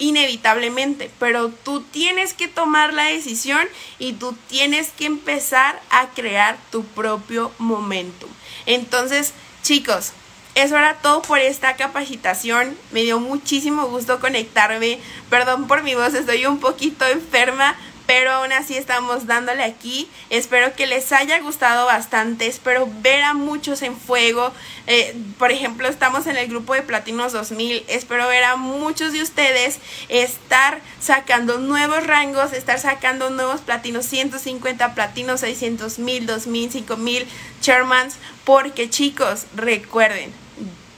inevitablemente, 0.00 1.08
pero 1.20 1.50
tú 1.50 1.82
tienes 1.82 2.34
que 2.34 2.48
tomar 2.48 2.92
la 2.92 3.04
decisión 3.04 3.64
y 4.00 4.14
tú 4.14 4.36
tienes 4.48 4.88
que 4.88 5.06
empezar 5.06 5.80
a 5.90 6.08
crear 6.08 6.58
tu 6.72 6.84
propio 6.84 7.52
momentum. 7.58 8.30
Entonces, 8.66 9.34
chicos, 9.62 10.12
eso 10.58 10.76
era 10.76 10.94
todo 10.94 11.22
por 11.22 11.38
esta 11.38 11.76
capacitación. 11.76 12.76
Me 12.90 13.02
dio 13.02 13.20
muchísimo 13.20 13.86
gusto 13.86 14.18
conectarme. 14.18 14.98
Perdón 15.30 15.68
por 15.68 15.84
mi 15.84 15.94
voz, 15.94 16.14
estoy 16.14 16.46
un 16.46 16.58
poquito 16.58 17.06
enferma, 17.06 17.76
pero 18.08 18.32
aún 18.32 18.50
así 18.52 18.76
estamos 18.76 19.28
dándole 19.28 19.62
aquí. 19.62 20.08
Espero 20.30 20.74
que 20.74 20.88
les 20.88 21.12
haya 21.12 21.38
gustado 21.38 21.86
bastante, 21.86 22.48
espero 22.48 22.88
ver 23.02 23.22
a 23.22 23.34
muchos 23.34 23.82
en 23.82 23.96
fuego. 23.96 24.50
Eh, 24.88 25.14
por 25.38 25.52
ejemplo, 25.52 25.86
estamos 25.86 26.26
en 26.26 26.36
el 26.36 26.48
grupo 26.48 26.74
de 26.74 26.82
Platinos 26.82 27.32
2000, 27.32 27.84
espero 27.86 28.26
ver 28.26 28.42
a 28.42 28.56
muchos 28.56 29.12
de 29.12 29.22
ustedes 29.22 29.78
estar 30.08 30.80
sacando 30.98 31.58
nuevos 31.58 32.04
rangos, 32.04 32.52
estar 32.52 32.80
sacando 32.80 33.30
nuevos 33.30 33.60
platinos, 33.60 34.06
150 34.06 34.94
platinos, 34.96 35.38
600 35.40 36.00
mil, 36.00 36.26
2000, 36.26 36.72
5000 36.72 37.28
Shermans, 37.62 38.16
porque 38.44 38.90
chicos, 38.90 39.44
recuerden, 39.54 40.32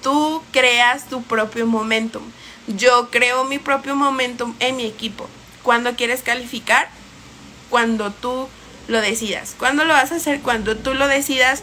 tú 0.03 0.43
creas 0.53 1.09
tu 1.09 1.23
propio 1.23 1.67
momentum. 1.67 2.23
Yo 2.67 3.09
creo 3.11 3.45
mi 3.45 3.59
propio 3.59 3.97
momentum 3.97 4.55
en 4.61 4.77
mi 4.77 4.85
equipo. 4.85 5.29
Cuando 5.63 5.95
quieres 5.97 6.23
calificar, 6.23 6.89
cuando 7.69 8.11
tú 8.11 8.49
lo 8.89 9.01
decidas. 9.01 9.55
¿Cuándo 9.59 9.85
lo 9.85 9.95
vas 9.95 10.13
a 10.13 10.17
hacer? 10.17 10.41
Cuando 10.41 10.77
tú 10.77 10.95
lo 10.95 11.07
decidas, 11.07 11.63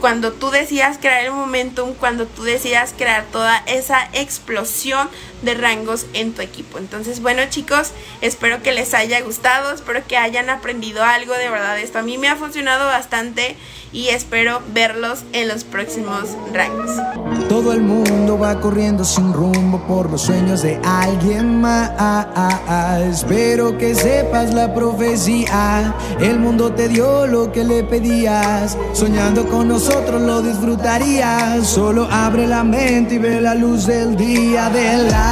cuando 0.00 0.32
tú 0.32 0.50
decidas 0.50 0.98
crear 0.98 1.24
el 1.24 1.32
momentum, 1.32 1.94
cuando 1.94 2.26
tú 2.26 2.42
decidas 2.42 2.94
crear 2.96 3.24
toda 3.26 3.62
esa 3.66 4.08
explosión 4.12 5.08
de 5.42 5.54
rangos 5.54 6.06
en 6.14 6.32
tu 6.32 6.42
equipo. 6.42 6.78
Entonces, 6.78 7.20
bueno 7.20 7.42
chicos, 7.50 7.92
espero 8.20 8.62
que 8.62 8.72
les 8.72 8.94
haya 8.94 9.20
gustado, 9.20 9.72
espero 9.72 10.02
que 10.06 10.16
hayan 10.16 10.50
aprendido 10.50 11.02
algo, 11.04 11.34
de 11.34 11.48
verdad 11.48 11.78
esto 11.78 11.98
a 11.98 12.02
mí 12.02 12.18
me 12.18 12.28
ha 12.28 12.36
funcionado 12.36 12.86
bastante 12.86 13.56
y 13.92 14.08
espero 14.08 14.62
verlos 14.72 15.20
en 15.32 15.48
los 15.48 15.64
próximos 15.64 16.30
rangos. 16.52 16.90
Todo 17.48 17.72
el 17.72 17.82
mundo 17.82 18.38
va 18.38 18.58
corriendo 18.58 19.04
sin 19.04 19.32
rumbo 19.32 19.86
por 19.86 20.10
los 20.10 20.22
sueños 20.22 20.62
de 20.62 20.80
alguien 20.82 21.60
más. 21.60 21.90
Espero 23.02 23.76
que 23.76 23.94
sepas 23.94 24.54
la 24.54 24.72
profecía. 24.72 25.94
El 26.18 26.38
mundo 26.38 26.72
te 26.72 26.88
dio 26.88 27.26
lo 27.26 27.52
que 27.52 27.64
le 27.64 27.84
pedías. 27.84 28.78
Soñando 28.94 29.46
con 29.46 29.68
nosotros 29.68 30.22
lo 30.22 30.40
disfrutarías. 30.40 31.66
Solo 31.66 32.08
abre 32.10 32.46
la 32.46 32.64
mente 32.64 33.16
y 33.16 33.18
ve 33.18 33.42
la 33.42 33.54
luz 33.54 33.86
del 33.86 34.16
día 34.16 34.70
de 34.70 35.10
la 35.10 35.31